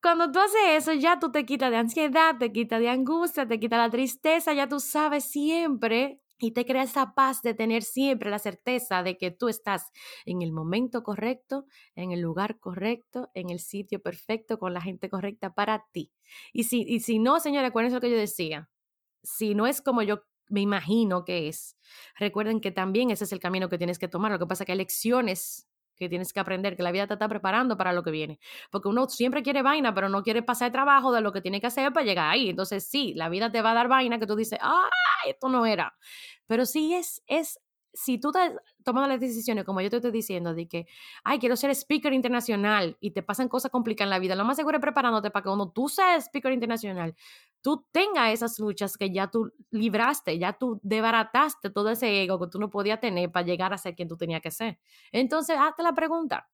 Cuando 0.01 0.31
tú 0.31 0.39
haces 0.39 0.61
eso, 0.69 0.93
ya 0.93 1.19
tú 1.19 1.31
te 1.31 1.45
quitas 1.45 1.69
de 1.69 1.77
ansiedad, 1.77 2.35
te 2.39 2.51
quitas 2.51 2.79
de 2.79 2.89
angustia, 2.89 3.47
te 3.47 3.59
quitas 3.59 3.77
la 3.79 3.89
tristeza, 3.89 4.53
ya 4.53 4.67
tú 4.67 4.79
sabes 4.79 5.25
siempre 5.25 6.19
y 6.41 6.51
te 6.51 6.65
crea 6.65 6.83
esa 6.83 7.13
paz 7.13 7.41
de 7.43 7.53
tener 7.53 7.83
siempre 7.83 8.29
la 8.29 8.39
certeza 8.39 9.03
de 9.03 9.17
que 9.17 9.31
tú 9.31 9.47
estás 9.47 9.91
en 10.25 10.41
el 10.41 10.51
momento 10.51 11.03
correcto, 11.03 11.65
en 11.95 12.11
el 12.11 12.19
lugar 12.19 12.59
correcto, 12.59 13.29
en 13.35 13.49
el 13.51 13.59
sitio 13.59 14.01
perfecto, 14.01 14.59
con 14.59 14.73
la 14.73 14.81
gente 14.81 15.09
correcta 15.09 15.53
para 15.53 15.85
ti. 15.91 16.11
Y 16.51 16.63
si, 16.63 16.81
y 16.81 16.99
si 17.01 17.19
no, 17.19 17.39
señora, 17.39 17.67
acuérdense 17.67 17.95
lo 17.95 18.01
que 18.01 18.09
yo 18.11 18.17
decía. 18.17 18.69
Si 19.23 19.55
no 19.55 19.67
es 19.67 19.81
como 19.81 20.01
yo 20.01 20.23
me 20.49 20.61
imagino 20.61 21.23
que 21.23 21.47
es, 21.47 21.77
recuerden 22.17 22.59
que 22.59 22.71
también 22.71 23.09
ese 23.09 23.23
es 23.23 23.31
el 23.31 23.39
camino 23.39 23.69
que 23.69 23.77
tienes 23.77 23.99
que 23.99 24.09
tomar. 24.09 24.31
Lo 24.31 24.39
que 24.39 24.47
pasa 24.47 24.63
es 24.63 24.65
que 24.65 24.73
hay 24.73 24.77
lecciones 24.79 25.70
que 26.01 26.09
tienes 26.09 26.33
que 26.33 26.39
aprender, 26.39 26.75
que 26.75 26.83
la 26.83 26.91
vida 26.91 27.07
te 27.07 27.13
está 27.13 27.29
preparando 27.29 27.77
para 27.77 27.93
lo 27.93 28.03
que 28.03 28.11
viene. 28.11 28.39
Porque 28.71 28.87
uno 28.89 29.07
siempre 29.07 29.43
quiere 29.43 29.61
vaina, 29.61 29.93
pero 29.93 30.09
no 30.09 30.23
quiere 30.23 30.41
pasar 30.43 30.71
trabajo 30.71 31.11
de 31.13 31.21
lo 31.21 31.31
que 31.31 31.41
tiene 31.41 31.61
que 31.61 31.67
hacer 31.67 31.93
para 31.93 32.05
llegar 32.05 32.29
ahí. 32.31 32.49
Entonces, 32.49 32.87
sí, 32.87 33.13
la 33.15 33.29
vida 33.29 33.51
te 33.51 33.61
va 33.61 33.71
a 33.71 33.73
dar 33.75 33.87
vaina 33.87 34.19
que 34.19 34.27
tú 34.27 34.35
dices, 34.35 34.59
ah, 34.61 34.89
esto 35.27 35.49
no 35.49 35.65
era. 35.65 35.95
Pero 36.47 36.65
sí 36.65 36.93
es, 36.93 37.21
es 37.27 37.59
si 37.93 38.17
tú 38.17 38.29
estás 38.29 38.53
tomando 38.83 39.07
las 39.07 39.19
decisiones, 39.19 39.65
como 39.65 39.81
yo 39.81 39.89
te 39.89 39.97
estoy 39.97 40.11
diciendo, 40.11 40.53
de 40.53 40.67
que, 40.67 40.87
ay, 41.23 41.39
quiero 41.39 41.55
ser 41.55 41.71
speaker 41.71 42.13
internacional 42.13 42.97
y 42.99 43.11
te 43.11 43.23
pasan 43.23 43.47
cosas 43.47 43.71
complicadas 43.71 44.07
en 44.07 44.11
la 44.11 44.19
vida, 44.19 44.35
lo 44.35 44.45
más 44.45 44.57
seguro 44.57 44.77
es 44.77 44.81
preparándote 44.81 45.31
para 45.31 45.43
que 45.43 45.47
cuando 45.49 45.69
tú 45.69 45.89
seas 45.89 46.25
speaker 46.25 46.51
internacional, 46.53 47.15
tú 47.61 47.85
tengas 47.91 48.33
esas 48.33 48.59
luchas 48.59 48.97
que 48.97 49.11
ya 49.11 49.27
tú 49.27 49.53
libraste, 49.71 50.37
ya 50.39 50.53
tú 50.53 50.79
debarataste 50.83 51.69
todo 51.69 51.89
ese 51.89 52.23
ego 52.23 52.39
que 52.39 52.47
tú 52.47 52.59
no 52.59 52.69
podías 52.69 52.99
tener 52.99 53.31
para 53.31 53.45
llegar 53.45 53.73
a 53.73 53.77
ser 53.77 53.95
quien 53.95 54.07
tú 54.07 54.17
tenías 54.17 54.41
que 54.41 54.51
ser. 54.51 54.79
Entonces, 55.11 55.57
hazte 55.59 55.83
la 55.83 55.93
pregunta, 55.93 56.49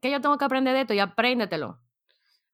¿qué 0.00 0.10
yo 0.10 0.20
tengo 0.20 0.38
que 0.38 0.44
aprender 0.44 0.74
de 0.74 0.82
esto? 0.82 0.94
Y 0.94 1.00
apréndetelo. 1.00 1.83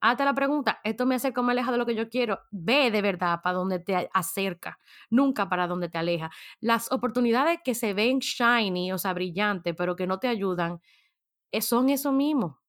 Hazte 0.03 0.25
la 0.25 0.35
pregunta, 0.35 0.81
¿esto 0.83 1.05
me 1.05 1.17
acerca 1.17 1.43
o 1.43 1.45
me 1.45 1.53
aleja 1.53 1.71
de 1.73 1.79
lo 1.79 1.85
que 1.85 1.95
yo 1.95 2.09
quiero? 2.09 2.41
Ve 2.51 2.91
de 2.91 3.03
verdad 3.03 3.41
para 3.43 3.57
donde 3.59 3.81
te 3.81 4.09
acerca, 4.15 4.79
nunca 5.11 5.49
para 5.51 5.67
donde 5.67 5.91
te 5.91 5.99
aleja. 5.99 6.31
Las 6.61 6.91
oportunidades 6.91 7.59
que 7.63 7.75
se 7.75 7.93
ven 7.93 8.19
shiny, 8.21 8.93
o 8.93 8.99
sea, 8.99 9.13
brillantes, 9.13 9.75
pero 9.77 9.97
que 9.97 10.07
no 10.07 10.19
te 10.19 10.29
ayudan, 10.29 10.81
eh, 11.53 11.63
son 11.63 11.91
eso 11.91 12.13
mismo. 12.13 12.61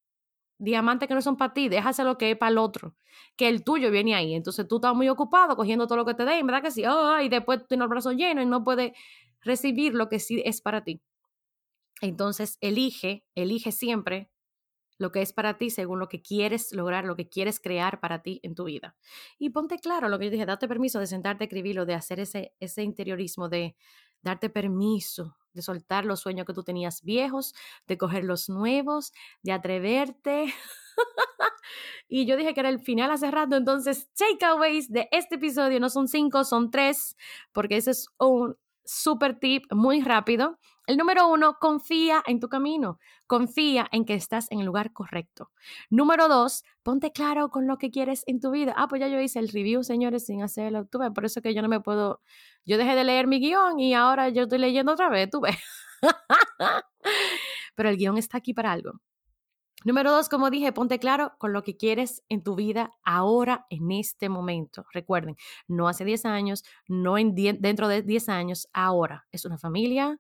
Diamantes 0.59 1.07
que 1.09 1.15
no 1.15 1.21
son 1.21 1.37
para 1.37 1.53
ti, 1.53 1.69
déjase 1.69 2.03
que 2.19 2.31
es 2.31 2.37
para 2.37 2.51
el 2.51 2.57
otro. 2.59 2.95
Que 3.37 3.49
el 3.49 3.63
tuyo 3.63 3.91
viene 3.91 4.15
ahí. 4.15 4.35
Entonces 4.35 4.67
tú 4.67 4.77
estás 4.77 4.95
muy 4.95 5.09
ocupado 5.09 5.55
cogiendo 5.57 5.87
todo 5.87 5.97
lo 5.97 6.05
que 6.05 6.15
te 6.15 6.25
den, 6.25 6.47
¿verdad 6.47 6.63
que 6.63 6.71
sí? 6.71 6.85
Oh, 6.87 7.19
y 7.19 7.29
después 7.29 7.67
tienes 7.67 7.85
el 7.85 7.89
brazo 7.89 8.11
lleno 8.13 8.41
y 8.41 8.45
no 8.47 8.63
puedes 8.63 8.93
recibir 9.41 9.93
lo 9.95 10.09
que 10.09 10.19
sí 10.19 10.41
es 10.45 10.61
para 10.61 10.83
ti. 10.83 11.01
Entonces 12.01 12.57
elige, 12.61 13.25
elige 13.35 13.71
siempre 13.71 14.30
lo 15.01 15.11
que 15.11 15.21
es 15.21 15.33
para 15.33 15.57
ti 15.57 15.71
según 15.71 15.99
lo 15.99 16.07
que 16.07 16.21
quieres 16.21 16.71
lograr, 16.71 17.05
lo 17.05 17.15
que 17.15 17.27
quieres 17.27 17.59
crear 17.59 17.99
para 17.99 18.21
ti 18.21 18.39
en 18.43 18.53
tu 18.53 18.65
vida. 18.65 18.95
Y 19.39 19.49
ponte 19.49 19.79
claro 19.79 20.09
lo 20.09 20.19
que 20.19 20.25
yo 20.25 20.31
dije, 20.31 20.45
date 20.45 20.67
permiso 20.67 20.99
de 20.99 21.07
sentarte 21.07 21.43
a 21.43 21.47
escribirlo, 21.47 21.85
de 21.85 21.95
hacer 21.95 22.19
ese, 22.19 22.53
ese 22.59 22.83
interiorismo, 22.83 23.49
de 23.49 23.75
darte 24.21 24.49
permiso 24.49 25.35
de 25.53 25.61
soltar 25.61 26.05
los 26.05 26.21
sueños 26.21 26.45
que 26.45 26.53
tú 26.53 26.63
tenías 26.63 27.01
viejos, 27.03 27.53
de 27.87 27.97
coger 27.97 28.23
los 28.23 28.47
nuevos, 28.47 29.11
de 29.43 29.51
atreverte. 29.51 30.53
y 32.07 32.25
yo 32.25 32.37
dije 32.37 32.53
que 32.53 32.59
era 32.61 32.69
el 32.69 32.79
final 32.79 33.11
hace 33.11 33.29
entonces 33.51 34.09
takeaways 34.13 34.89
de 34.89 35.09
este 35.11 35.35
episodio 35.35 35.79
no 35.79 35.89
son 35.89 36.07
cinco, 36.07 36.45
son 36.45 36.71
tres, 36.71 37.17
porque 37.51 37.77
ese 37.77 37.91
es 37.91 38.07
un 38.17 38.55
super 38.85 39.39
tip 39.39 39.65
muy 39.73 40.01
rápido. 40.01 40.57
El 40.87 40.97
número 40.97 41.27
uno, 41.27 41.57
confía 41.59 42.23
en 42.25 42.39
tu 42.39 42.49
camino, 42.49 42.99
confía 43.27 43.87
en 43.91 44.03
que 44.03 44.15
estás 44.15 44.51
en 44.51 44.59
el 44.59 44.65
lugar 44.65 44.93
correcto. 44.93 45.51
Número 45.89 46.27
dos, 46.27 46.63
ponte 46.83 47.11
claro 47.11 47.49
con 47.49 47.67
lo 47.67 47.77
que 47.77 47.91
quieres 47.91 48.23
en 48.25 48.39
tu 48.39 48.51
vida. 48.51 48.73
Ah, 48.75 48.87
pues 48.87 48.99
ya 48.99 49.07
yo 49.07 49.19
hice 49.21 49.39
el 49.39 49.49
review, 49.49 49.83
señores, 49.83 50.25
sin 50.25 50.41
hacerlo. 50.41 50.85
Tú 50.85 50.99
ves, 50.99 51.11
por 51.11 51.25
eso 51.25 51.41
que 51.41 51.53
yo 51.53 51.61
no 51.61 51.69
me 51.69 51.79
puedo, 51.79 52.21
yo 52.65 52.77
dejé 52.77 52.95
de 52.95 53.03
leer 53.03 53.27
mi 53.27 53.39
guion 53.39 53.79
y 53.79 53.93
ahora 53.93 54.29
yo 54.29 54.43
estoy 54.43 54.59
leyendo 54.59 54.93
otra 54.93 55.09
vez, 55.09 55.29
tú 55.29 55.41
ves. 55.41 55.57
Pero 57.75 57.89
el 57.89 57.97
guion 57.97 58.17
está 58.17 58.37
aquí 58.39 58.53
para 58.53 58.71
algo. 58.71 58.93
Número 59.83 60.11
dos, 60.11 60.29
como 60.29 60.51
dije, 60.51 60.71
ponte 60.73 60.99
claro 60.99 61.33
con 61.39 61.53
lo 61.53 61.63
que 61.63 61.75
quieres 61.75 62.23
en 62.29 62.43
tu 62.43 62.55
vida 62.55 62.91
ahora, 63.03 63.65
en 63.71 63.91
este 63.91 64.29
momento. 64.29 64.85
Recuerden, 64.93 65.37
no 65.67 65.87
hace 65.87 66.05
10 66.05 66.25
años, 66.25 66.63
no 66.87 67.17
en 67.17 67.33
dentro 67.33 67.87
de 67.87 68.03
10 68.03 68.29
años, 68.29 68.67
ahora. 68.73 69.25
Es 69.31 69.43
una 69.43 69.57
familia, 69.57 70.19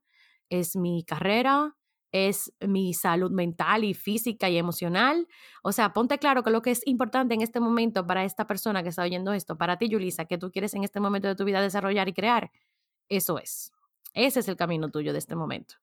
es 0.51 0.75
mi 0.75 1.03
carrera, 1.03 1.77
es 2.11 2.53
mi 2.59 2.93
salud 2.93 3.31
mental 3.31 3.85
y 3.85 3.93
física 3.93 4.49
y 4.49 4.57
emocional. 4.57 5.27
O 5.63 5.71
sea, 5.71 5.93
ponte 5.93 6.19
claro 6.19 6.43
que 6.43 6.51
lo 6.51 6.61
que 6.61 6.71
es 6.71 6.85
importante 6.85 7.33
en 7.33 7.41
este 7.41 7.59
momento 7.59 8.05
para 8.05 8.25
esta 8.25 8.45
persona 8.45 8.83
que 8.83 8.89
está 8.89 9.03
oyendo 9.03 9.33
esto, 9.33 9.57
para 9.57 9.77
ti, 9.77 9.87
Yulisa, 9.87 10.25
que 10.25 10.37
tú 10.37 10.51
quieres 10.51 10.73
en 10.73 10.83
este 10.83 10.99
momento 10.99 11.29
de 11.29 11.35
tu 11.35 11.45
vida 11.45 11.61
desarrollar 11.61 12.09
y 12.09 12.13
crear, 12.13 12.51
eso 13.07 13.39
es. 13.39 13.71
Ese 14.13 14.41
es 14.41 14.49
el 14.49 14.57
camino 14.57 14.89
tuyo 14.91 15.13
de 15.13 15.19
este 15.19 15.35
momento. 15.35 15.75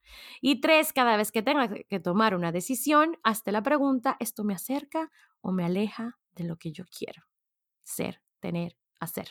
Y 0.42 0.60
tres, 0.60 0.92
cada 0.92 1.16
vez 1.16 1.32
que 1.32 1.42
tengas 1.42 1.70
que 1.88 1.98
tomar 1.98 2.34
una 2.34 2.52
decisión, 2.52 3.18
hazte 3.22 3.52
la 3.52 3.62
pregunta, 3.62 4.18
¿esto 4.20 4.44
me 4.44 4.52
acerca 4.52 5.10
o 5.40 5.50
me 5.50 5.64
aleja 5.64 6.18
de 6.32 6.44
lo 6.44 6.56
que 6.56 6.72
yo 6.72 6.84
quiero? 6.86 7.22
Ser, 7.84 8.20
tener, 8.40 8.76
hacer. 9.00 9.30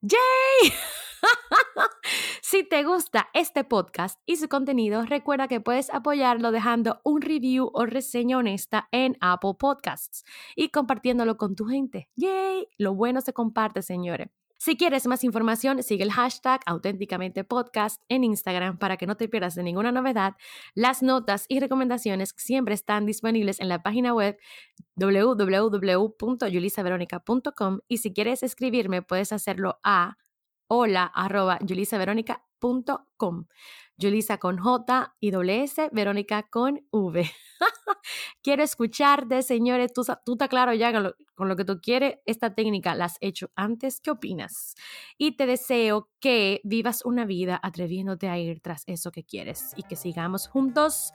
¡Yay! 0.00 0.72
si 2.62 2.68
te 2.68 2.84
gusta 2.84 3.28
este 3.34 3.64
podcast 3.64 4.20
y 4.24 4.36
su 4.36 4.48
contenido, 4.48 5.04
recuerda 5.04 5.48
que 5.48 5.60
puedes 5.60 5.92
apoyarlo 5.92 6.52
dejando 6.52 7.00
un 7.02 7.20
review 7.20 7.68
o 7.74 7.86
reseña 7.86 8.38
honesta 8.38 8.88
en 8.92 9.16
Apple 9.20 9.54
Podcasts 9.58 10.22
y 10.54 10.68
compartiéndolo 10.68 11.36
con 11.36 11.56
tu 11.56 11.64
gente. 11.64 12.08
¡Yay! 12.14 12.68
Lo 12.78 12.94
bueno 12.94 13.20
se 13.20 13.32
comparte, 13.32 13.82
señores. 13.82 14.28
Si 14.58 14.76
quieres 14.76 15.08
más 15.08 15.24
información, 15.24 15.82
sigue 15.82 16.04
el 16.04 16.12
hashtag 16.12 16.60
auténticamente 16.64 17.42
podcast 17.42 18.00
en 18.08 18.22
Instagram 18.22 18.78
para 18.78 18.96
que 18.96 19.08
no 19.08 19.16
te 19.16 19.28
pierdas 19.28 19.56
de 19.56 19.64
ninguna 19.64 19.90
novedad. 19.90 20.36
Las 20.76 21.02
notas 21.02 21.46
y 21.48 21.58
recomendaciones 21.58 22.32
siempre 22.36 22.74
están 22.74 23.06
disponibles 23.06 23.58
en 23.58 23.70
la 23.70 23.82
página 23.82 24.14
web 24.14 24.38
www.yulisaveronica.com 24.94 27.80
y 27.88 27.96
si 27.96 28.12
quieres 28.12 28.44
escribirme 28.44 29.02
puedes 29.02 29.32
hacerlo 29.32 29.80
a 29.82 30.16
hola 30.68 31.04
arroba 31.04 31.58
Julisa 34.00 34.38
con 34.38 34.58
J 34.58 35.14
y 35.20 35.30
S, 35.50 35.88
Verónica 35.92 36.42
con 36.44 36.86
V. 36.90 37.30
Quiero 38.42 38.62
escucharte, 38.62 39.42
señores. 39.42 39.92
Tú, 39.92 40.02
tú 40.24 40.32
estás 40.32 40.48
claro 40.48 40.72
ya 40.74 40.92
con 40.92 41.02
lo, 41.04 41.14
con 41.34 41.48
lo, 41.48 41.56
que 41.56 41.64
tú 41.64 41.80
quieres. 41.80 42.16
Esta 42.26 42.54
técnica 42.54 42.94
la 42.94 43.04
has 43.06 43.16
hecho 43.20 43.50
antes. 43.54 44.00
¿Qué 44.00 44.10
opinas? 44.10 44.74
Y 45.18 45.36
te 45.36 45.46
deseo 45.46 46.08
que 46.20 46.60
vivas 46.64 47.04
una 47.04 47.24
vida 47.24 47.60
atreviéndote 47.62 48.28
a 48.28 48.38
ir 48.38 48.60
tras 48.60 48.82
eso 48.86 49.12
que 49.12 49.24
quieres 49.24 49.72
y 49.76 49.82
que 49.84 49.96
sigamos 49.96 50.48
juntos 50.48 51.12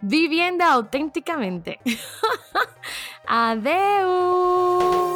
viviendo 0.00 0.64
auténticamente. 0.64 1.80
Adeu. 3.26 5.14